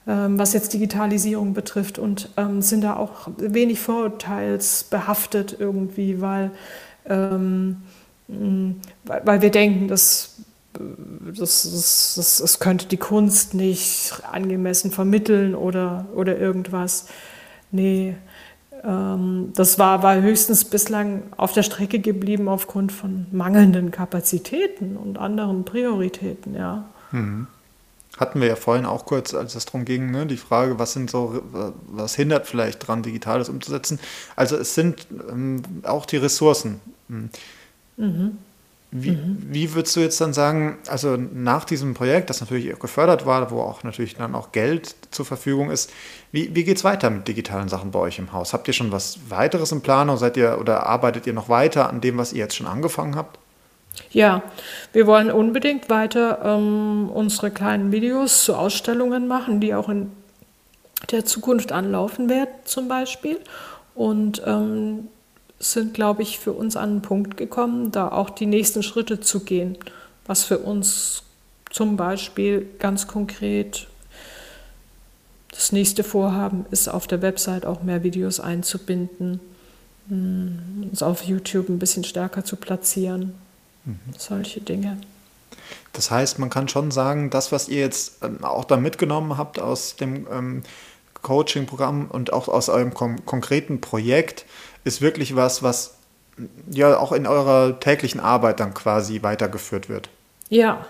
was 0.07 0.53
jetzt 0.53 0.71
Digitalisierung 0.73 1.53
betrifft 1.55 1.97
und 1.97 2.29
ähm, 2.37 2.61
sind 2.61 2.83
da 2.83 2.95
auch 2.95 3.27
wenig 3.37 3.79
vorurteilsbehaftet 3.79 5.55
irgendwie, 5.59 6.21
weil 6.21 6.51
ähm, 7.07 7.77
weil, 8.27 9.21
weil, 9.23 9.41
wir 9.41 9.51
denken, 9.51 9.87
dass 9.87 10.35
das, 10.73 11.63
das, 11.63 12.13
das, 12.15 12.37
das, 12.39 12.59
könnte 12.59 12.87
die 12.87 12.97
Kunst 12.97 13.53
nicht 13.53 14.13
angemessen 14.31 14.91
vermitteln 14.91 15.55
oder, 15.55 16.05
oder 16.15 16.37
irgendwas. 16.37 17.07
Nee, 17.71 18.15
ähm, 18.83 19.51
das 19.55 19.79
war, 19.79 20.03
war 20.03 20.21
höchstens 20.21 20.65
bislang 20.65 21.23
auf 21.37 21.53
der 21.53 21.63
Strecke 21.63 21.99
geblieben 21.99 22.47
aufgrund 22.47 22.91
von 22.91 23.27
mangelnden 23.31 23.91
Kapazitäten 23.91 24.97
und 24.97 25.17
anderen 25.17 25.65
Prioritäten, 25.65 26.55
ja. 26.55 26.85
Mhm. 27.11 27.47
Hatten 28.17 28.39
wir 28.39 28.47
ja 28.47 28.55
vorhin 28.55 28.85
auch 28.85 29.05
kurz, 29.05 29.33
als 29.33 29.55
es 29.55 29.65
darum 29.65 29.83
ging, 29.83 30.11
ne, 30.11 30.25
die 30.25 30.37
Frage, 30.37 30.79
was 30.79 30.93
sind 30.93 31.09
so, 31.09 31.41
was 31.87 32.15
hindert 32.15 32.47
vielleicht 32.47 32.83
daran, 32.83 33.03
Digitales 33.03 33.49
umzusetzen? 33.49 33.99
Also 34.35 34.55
es 34.55 34.73
sind 34.73 35.07
ähm, 35.29 35.61
auch 35.83 36.05
die 36.05 36.17
Ressourcen. 36.17 36.79
Mhm. 37.07 37.29
Mhm. 37.97 38.37
Wie, 38.97 39.11
mhm. 39.11 39.45
wie 39.49 39.73
würdest 39.73 39.95
du 39.97 39.99
jetzt 39.99 40.21
dann 40.21 40.31
sagen, 40.31 40.77
also 40.87 41.17
nach 41.17 41.65
diesem 41.65 41.93
Projekt, 41.93 42.29
das 42.29 42.39
natürlich 42.39 42.73
auch 42.73 42.79
gefördert 42.79 43.25
war, 43.25 43.51
wo 43.51 43.59
auch 43.59 43.83
natürlich 43.83 44.15
dann 44.15 44.35
auch 44.35 44.53
Geld 44.53 44.95
zur 45.11 45.25
Verfügung 45.25 45.69
ist, 45.69 45.91
wie, 46.31 46.55
wie 46.55 46.63
geht 46.63 46.77
es 46.77 46.85
weiter 46.85 47.09
mit 47.09 47.27
digitalen 47.27 47.67
Sachen 47.67 47.91
bei 47.91 47.99
euch 47.99 48.19
im 48.19 48.31
Haus? 48.31 48.53
Habt 48.53 48.69
ihr 48.69 48.73
schon 48.73 48.93
was 48.93 49.19
weiteres 49.29 49.73
im 49.73 49.81
Plan 49.81 50.09
oder 50.09 50.17
seid 50.17 50.37
ihr 50.37 50.59
oder 50.61 50.85
arbeitet 50.85 51.27
ihr 51.27 51.33
noch 51.33 51.49
weiter 51.49 51.89
an 51.89 51.99
dem, 51.99 52.17
was 52.17 52.31
ihr 52.31 52.39
jetzt 52.39 52.55
schon 52.55 52.67
angefangen 52.67 53.17
habt? 53.17 53.37
Ja, 54.11 54.43
wir 54.93 55.07
wollen 55.07 55.31
unbedingt 55.31 55.89
weiter 55.89 56.39
ähm, 56.43 57.09
unsere 57.13 57.51
kleinen 57.51 57.91
Videos 57.91 58.43
zu 58.43 58.55
Ausstellungen 58.55 59.27
machen, 59.27 59.59
die 59.59 59.73
auch 59.73 59.89
in 59.89 60.11
der 61.11 61.25
Zukunft 61.25 61.71
anlaufen 61.71 62.29
werden, 62.29 62.53
zum 62.63 62.87
Beispiel. 62.87 63.39
Und 63.93 64.41
ähm, 64.45 65.07
sind, 65.59 65.93
glaube 65.93 66.21
ich, 66.21 66.39
für 66.39 66.51
uns 66.51 66.75
an 66.75 66.89
einen 66.89 67.01
Punkt 67.01 67.37
gekommen, 67.37 67.91
da 67.91 68.09
auch 68.09 68.29
die 68.29 68.45
nächsten 68.45 68.83
Schritte 68.83 69.19
zu 69.19 69.41
gehen, 69.41 69.77
was 70.25 70.43
für 70.43 70.59
uns 70.59 71.23
zum 71.71 71.97
Beispiel 71.97 72.67
ganz 72.79 73.07
konkret 73.07 73.87
das 75.51 75.71
nächste 75.71 76.03
Vorhaben 76.03 76.65
ist, 76.71 76.89
auf 76.89 77.07
der 77.07 77.21
Website 77.21 77.65
auch 77.65 77.81
mehr 77.81 78.03
Videos 78.03 78.39
einzubinden, 78.39 79.39
mm, 80.07 80.89
uns 80.91 81.01
auf 81.01 81.23
YouTube 81.23 81.69
ein 81.69 81.79
bisschen 81.79 82.03
stärker 82.03 82.43
zu 82.43 82.57
platzieren, 82.57 83.33
mhm. 83.85 83.99
solche 84.17 84.61
Dinge. 84.61 84.97
Das 85.93 86.11
heißt, 86.11 86.39
man 86.39 86.49
kann 86.49 86.67
schon 86.67 86.91
sagen, 86.91 87.29
das, 87.29 87.51
was 87.51 87.69
ihr 87.69 87.79
jetzt 87.79 88.23
ähm, 88.23 88.43
auch 88.43 88.65
da 88.65 88.77
mitgenommen 88.77 89.37
habt 89.37 89.59
aus 89.59 89.95
dem 89.95 90.27
ähm, 90.31 90.63
Coaching-Programm 91.21 92.07
und 92.09 92.33
auch 92.33 92.47
aus 92.47 92.69
eurem 92.69 92.93
konkreten 92.93 93.81
Projekt, 93.81 94.45
ist 94.83 95.01
wirklich 95.01 95.35
was, 95.35 95.63
was 95.63 95.95
ja 96.69 96.97
auch 96.97 97.11
in 97.11 97.25
eurer 97.25 97.79
täglichen 97.79 98.19
Arbeit 98.19 98.59
dann 98.59 98.73
quasi 98.73 99.23
weitergeführt 99.23 99.89
wird. 99.89 100.09
Ja, 100.49 100.85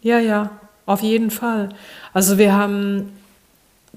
ja, 0.00 0.18
ja, 0.18 0.50
auf 0.86 1.02
jeden 1.02 1.30
Fall. 1.30 1.70
Also 2.14 2.38
wir 2.38 2.54
haben 2.54 3.12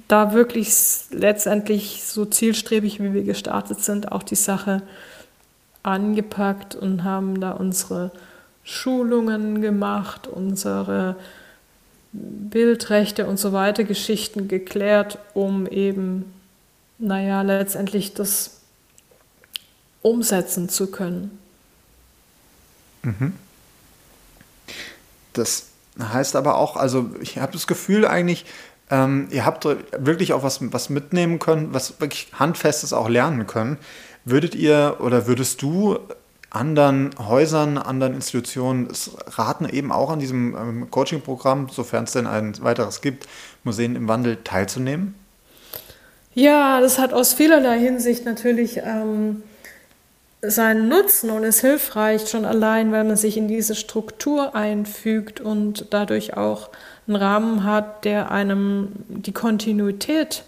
da 0.08 0.34
wirklich 0.34 0.74
letztendlich 1.12 2.04
so 2.04 2.26
zielstrebig, 2.26 3.02
wie 3.02 3.14
wir 3.14 3.24
gestartet 3.24 3.80
sind, 3.82 4.12
auch 4.12 4.24
die 4.24 4.36
Sache 4.36 4.82
angepackt 5.86 6.76
und 6.76 7.04
haben 7.04 7.40
da 7.40 7.52
unsere 7.52 8.12
Schulungen 8.64 9.62
gemacht, 9.62 10.28
unsere 10.28 11.16
Bildrechte 12.12 13.28
und 13.28 13.38
so 13.38 13.54
weiter 13.54 13.84
Geschichten 13.84 14.48
geklärt, 14.48 15.20
um 15.34 15.68
eben, 15.68 16.34
naja, 16.98 17.42
letztendlich 17.42 18.14
das 18.14 18.62
umsetzen 20.02 20.70
zu 20.70 20.88
können. 20.88 21.38
Mhm. 23.04 23.34
Das 25.34 25.68
heißt 26.02 26.36
aber 26.36 26.56
auch, 26.56 26.78
also 26.78 27.12
ich 27.22 27.38
habe 27.38 27.54
das 27.54 27.68
Gefühl 27.68 28.08
eigentlich, 28.08 28.46
ähm, 28.90 29.28
ihr 29.32 29.46
habt 29.46 29.66
wirklich 29.66 30.34
auch 30.34 30.44
was, 30.44 30.60
was 30.72 30.90
mitnehmen 30.90 31.40
können, 31.40 31.74
was 31.74 32.00
wirklich 32.00 32.30
Handfestes 32.34 32.94
auch 32.94 33.10
lernen 33.10 33.48
können. 33.48 33.78
Würdet 34.26 34.56
ihr 34.56 34.98
oder 35.00 35.28
würdest 35.28 35.62
du 35.62 36.00
anderen 36.50 37.12
Häusern, 37.20 37.78
anderen 37.78 38.16
Institutionen 38.16 38.88
raten, 39.28 39.70
eben 39.70 39.92
auch 39.92 40.10
an 40.10 40.20
diesem 40.20 40.56
ähm, 40.56 40.92
Coaching-Programm, 40.92 41.70
sofern 41.70 42.06
es 42.06 42.14
denn 42.14 42.26
ein 42.26 42.54
weiteres 42.62 43.02
gibt, 43.02 43.28
Museen 43.64 43.96
im 43.96 44.08
Wandel 44.08 44.38
teilzunehmen? 44.44 45.16
Ja, 46.34 46.82
das 46.82 46.98
hat 46.98 47.14
aus 47.14 47.34
vielerlei 47.34 47.80
Hinsicht 47.80 48.26
natürlich 48.26 48.78
ähm, 48.78 49.44
seinen 50.42 50.88
Nutzen 50.88 51.30
und 51.30 51.44
ist 51.44 51.62
hilfreich 51.62 52.28
schon 52.28 52.46
allein, 52.46 52.92
weil 52.92 53.04
man 53.04 53.18
sich 53.18 53.38
in 53.38 53.48
diese 53.48 53.76
Struktur 53.76 54.56
einfügt 54.56 55.42
und 55.42 55.88
dadurch 55.92 56.36
auch 56.36 56.70
einen 57.08 57.16
Rahmen 57.16 57.64
hat, 57.64 58.06
der 58.06 58.32
einem 58.32 58.92
die 59.08 59.34
Kontinuität 59.34 60.44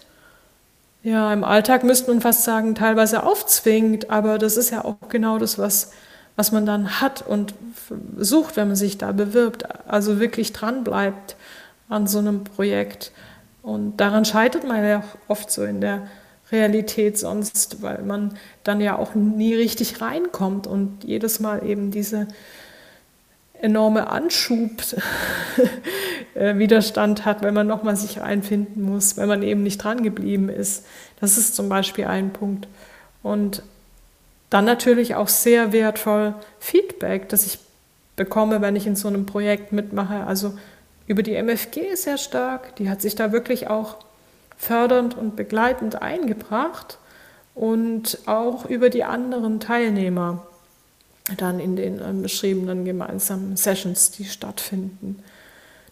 ja 1.08 1.32
im 1.32 1.44
Alltag 1.44 1.84
müsste 1.84 2.10
man 2.10 2.20
fast 2.20 2.44
sagen 2.44 2.74
teilweise 2.74 3.22
aufzwingt, 3.24 4.10
aber 4.10 4.38
das 4.38 4.56
ist 4.56 4.70
ja 4.70 4.84
auch 4.84 4.96
genau 5.08 5.38
das, 5.38 5.58
was 5.58 5.92
was 6.38 6.52
man 6.52 6.64
dann 6.66 7.00
hat 7.00 7.26
und 7.26 7.52
sucht, 8.16 8.56
wenn 8.56 8.68
man 8.68 8.76
sich 8.76 8.96
da 8.96 9.10
bewirbt, 9.10 9.64
also 9.88 10.20
wirklich 10.20 10.52
dran 10.52 10.84
bleibt 10.84 11.34
an 11.88 12.06
so 12.06 12.20
einem 12.20 12.44
Projekt. 12.44 13.10
Und 13.60 13.96
daran 13.96 14.24
scheitert 14.24 14.62
man 14.62 14.84
ja 14.84 15.00
auch 15.00 15.18
oft 15.26 15.50
so 15.50 15.64
in 15.64 15.80
der 15.80 16.06
Realität 16.52 17.18
sonst, 17.18 17.82
weil 17.82 18.02
man 18.02 18.38
dann 18.62 18.80
ja 18.80 18.96
auch 18.96 19.16
nie 19.16 19.52
richtig 19.56 20.00
reinkommt 20.00 20.68
und 20.68 21.02
jedes 21.02 21.40
Mal 21.40 21.66
eben 21.66 21.90
diese 21.90 22.28
enorme 23.60 24.08
Anschub 24.08 24.70
äh, 26.34 26.54
hat, 26.54 27.42
wenn 27.42 27.54
man 27.54 27.66
nochmal 27.66 27.96
sich 27.96 28.20
reinfinden 28.20 28.82
muss, 28.82 29.16
wenn 29.16 29.28
man 29.28 29.42
eben 29.42 29.62
nicht 29.62 29.82
dran 29.82 30.02
geblieben 30.02 30.48
ist. 30.48 30.86
Das 31.20 31.38
ist 31.38 31.54
zum 31.56 31.68
Beispiel 31.68 32.04
ein 32.04 32.32
Punkt. 32.32 32.68
Und 33.22 33.62
dann 34.50 34.64
natürlich 34.64 35.14
auch 35.14 35.28
sehr 35.28 35.72
wertvoll 35.72 36.34
Feedback, 36.58 37.28
das 37.28 37.44
ich 37.44 37.58
bekomme, 38.16 38.60
wenn 38.60 38.76
ich 38.76 38.86
in 38.86 38.96
so 38.96 39.08
einem 39.08 39.26
Projekt 39.26 39.72
mitmache. 39.72 40.24
Also 40.26 40.54
über 41.06 41.22
die 41.22 41.34
MFG 41.34 41.94
sehr 41.94 42.18
stark. 42.18 42.76
Die 42.76 42.88
hat 42.88 43.02
sich 43.02 43.14
da 43.14 43.32
wirklich 43.32 43.68
auch 43.68 43.96
fördernd 44.56 45.16
und 45.16 45.36
begleitend 45.36 46.02
eingebracht 46.02 46.98
und 47.54 48.18
auch 48.26 48.66
über 48.66 48.90
die 48.90 49.04
anderen 49.04 49.60
Teilnehmer 49.60 50.46
dann 51.36 51.60
in 51.60 51.76
den 51.76 51.98
äh, 52.00 52.12
beschriebenen 52.22 52.84
gemeinsamen 52.84 53.56
Sessions, 53.56 54.10
die 54.10 54.24
stattfinden. 54.24 55.22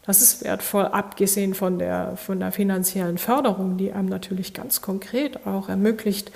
Das 0.07 0.22
ist 0.22 0.44
wertvoll, 0.44 0.85
abgesehen 0.85 1.55
von 1.55 1.79
der, 1.79 2.16
von 2.16 2.38
der 2.38 2.53
finanziellen 2.53 3.18
Förderung, 3.18 3.77
die 3.77 3.92
einem 3.92 4.09
natürlich 4.09 4.55
ganz 4.55 4.81
konkret 4.81 5.46
auch 5.46 5.68
ermöglicht, 5.68 6.31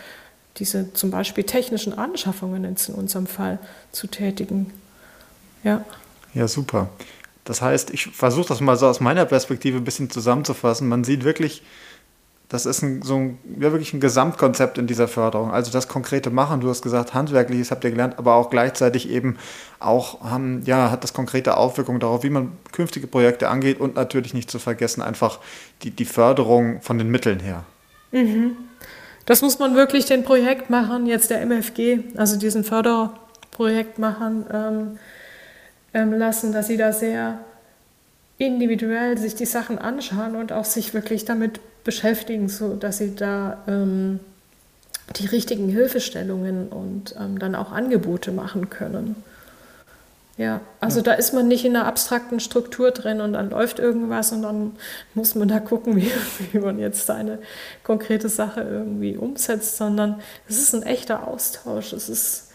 diese 0.57 0.93
zum 0.93 1.13
Beispiel 1.13 1.45
technischen 1.45 1.97
Anschaffungen 1.97 2.65
in 2.65 2.77
unserem 2.95 3.27
Fall 3.27 3.59
zu 3.93 4.09
tätigen. 4.09 4.73
Ja. 5.63 5.85
Ja, 6.35 6.49
super. 6.49 6.89
Das 7.45 7.63
heißt, 7.63 7.91
ich 7.91 8.07
versuche 8.09 8.49
das 8.49 8.61
mal 8.61 8.77
so 8.77 8.87
aus 8.87 9.01
meiner 9.01 9.25
Perspektive 9.25 9.79
ein 9.79 9.85
bisschen 9.85 10.11
zusammenzufassen. 10.11 10.89
Man 10.89 11.05
sieht 11.05 11.25
wirklich, 11.25 11.63
das 12.51 12.67
ist 12.67 12.83
ein, 12.83 13.03
so 13.03 13.15
ein, 13.15 13.39
ja, 13.61 13.71
wirklich 13.71 13.95
ein 13.95 14.01
Gesamtkonzept 14.01 14.77
in 14.77 14.89
dieser 14.89 15.07
Förderung. 15.07 15.53
Also 15.53 15.71
das 15.71 15.87
konkrete 15.87 16.31
Machen, 16.31 16.61
du 16.61 16.69
hast 16.69 16.83
gesagt, 16.83 17.15
handwerkliches 17.15 17.71
habt 17.71 17.85
ihr 17.85 17.91
gelernt, 17.91 18.19
aber 18.19 18.35
auch 18.35 18.51
gleichzeitig 18.51 19.09
eben 19.09 19.39
auch 19.79 20.21
haben, 20.23 20.63
ja, 20.65 20.91
hat 20.91 21.05
das 21.05 21.15
konkrete 21.15 21.57
Auswirkungen 21.57 22.01
darauf, 22.01 22.25
wie 22.25 22.31
man 22.31 22.51
künftige 22.73 23.07
Projekte 23.07 23.49
angeht 23.49 23.79
und 23.79 23.95
natürlich 23.95 24.35
nicht 24.35 24.51
zu 24.51 24.59
vergessen, 24.59 25.01
einfach 25.01 25.39
die, 25.83 25.93
die 25.93 26.05
Förderung 26.05 26.83
von 26.83 26.99
den 26.99 27.09
Mitteln 27.09 27.39
her. 27.39 27.63
Mhm. 28.11 28.57
Das 29.27 29.43
muss 29.43 29.61
man 29.61 29.77
wirklich 29.77 30.07
den 30.07 30.25
Projekt 30.25 30.71
machen, 30.71 31.07
jetzt 31.07 31.31
der 31.31 31.43
MFG, 31.43 32.01
also 32.17 32.37
diesen 32.37 32.65
Förderprojekt 32.65 34.01
machen 34.01 34.45
ähm, 34.53 34.99
ähm, 35.95 36.19
lassen, 36.19 36.53
dass 36.53 36.67
sie 36.67 36.77
da 36.77 36.93
sehr 36.93 37.39
individuell 38.39 39.19
sich 39.19 39.37
die 39.37 39.47
Sachen 39.47 39.79
anschauen 39.79 40.35
und 40.35 40.51
auch 40.51 40.65
sich 40.65 40.95
wirklich 40.95 41.25
damit 41.27 41.61
beschäftigen, 41.85 42.49
sodass 42.49 42.99
sie 42.99 43.15
da 43.15 43.59
ähm, 43.67 44.21
die 45.17 45.27
richtigen 45.27 45.69
Hilfestellungen 45.69 46.69
und 46.69 47.15
ähm, 47.19 47.39
dann 47.39 47.55
auch 47.55 47.73
Angebote 47.73 48.33
machen 48.33 48.71
können. 48.71 49.17
Ja, 50.37 50.63
also 50.81 51.01
ja. 51.01 51.03
da 51.03 51.13
ist 51.13 51.35
man 51.35 51.49
nicht 51.49 51.67
in 51.67 51.77
einer 51.77 51.85
abstrakten 51.87 52.41
Struktur 52.41 52.93
drin 52.93 53.21
und 53.21 53.35
dann 53.35 53.51
läuft 53.51 53.79
irgendwas 53.79 54.33
und 54.33 54.41
dann 54.43 54.73
muss 55.15 55.35
man 55.35 55.49
da 55.49 55.61
gucken, 55.61 55.97
wie, 55.99 56.11
wie 56.53 56.59
man 56.59 56.79
jetzt 56.79 57.05
seine 57.05 57.39
konkrete 57.85 58.29
Sache 58.29 58.63
irgendwie 58.63 59.17
umsetzt, 59.17 59.77
sondern 59.77 60.21
es 60.49 60.59
ist 60.59 60.75
ein 60.75 60.83
echter 60.83 61.29
Austausch. 61.29 61.93
Es 61.93 62.09
ist 62.09 62.49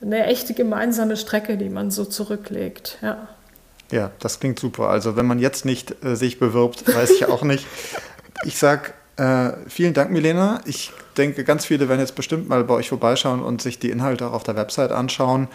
eine 0.00 0.26
echte 0.26 0.54
gemeinsame 0.54 1.16
Strecke, 1.16 1.56
die 1.56 1.68
man 1.68 1.90
so 1.90 2.04
zurücklegt. 2.04 2.98
Ja. 3.02 3.28
Ja, 3.92 4.12
das 4.20 4.38
klingt 4.38 4.58
super. 4.58 4.88
Also 4.88 5.16
wenn 5.16 5.26
man 5.26 5.40
jetzt 5.40 5.64
nicht 5.64 6.04
äh, 6.04 6.14
sich 6.14 6.38
bewirbt, 6.38 6.86
weiß 6.92 7.10
ich 7.10 7.26
auch 7.26 7.42
nicht. 7.42 7.66
Ich 8.44 8.58
sage 8.58 8.92
äh, 9.16 9.52
vielen 9.68 9.92
Dank, 9.92 10.10
Milena. 10.10 10.60
Ich 10.64 10.92
denke, 11.16 11.44
ganz 11.44 11.66
viele 11.66 11.88
werden 11.88 12.00
jetzt 12.00 12.14
bestimmt 12.14 12.48
mal 12.48 12.64
bei 12.64 12.74
euch 12.74 12.88
vorbeischauen 12.88 13.42
und 13.42 13.60
sich 13.60 13.78
die 13.78 13.90
Inhalte 13.90 14.26
auch 14.26 14.32
auf 14.32 14.42
der 14.44 14.56
Website 14.56 14.92
anschauen. 14.92 15.48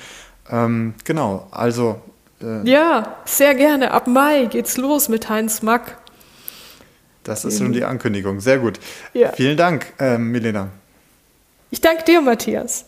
Ähm, 0.51 0.93
genau, 1.03 1.47
also. 1.49 1.99
Äh, 2.41 2.69
ja, 2.69 3.17
sehr 3.25 3.55
gerne. 3.55 3.91
Ab 3.91 4.05
Mai 4.05 4.45
geht's 4.45 4.77
los 4.77 5.09
mit 5.09 5.29
Heinz 5.29 5.63
Mack. 5.63 5.97
Das 7.23 7.43
ist 7.43 7.57
schon 7.57 7.73
die 7.73 7.83
Ankündigung. 7.83 8.39
Sehr 8.39 8.59
gut. 8.59 8.79
Ja. 9.13 9.31
Vielen 9.31 9.57
Dank, 9.57 9.93
äh, 9.97 10.19
Milena. 10.19 10.69
Ich 11.71 11.81
danke 11.81 12.03
dir, 12.03 12.21
Matthias. 12.21 12.85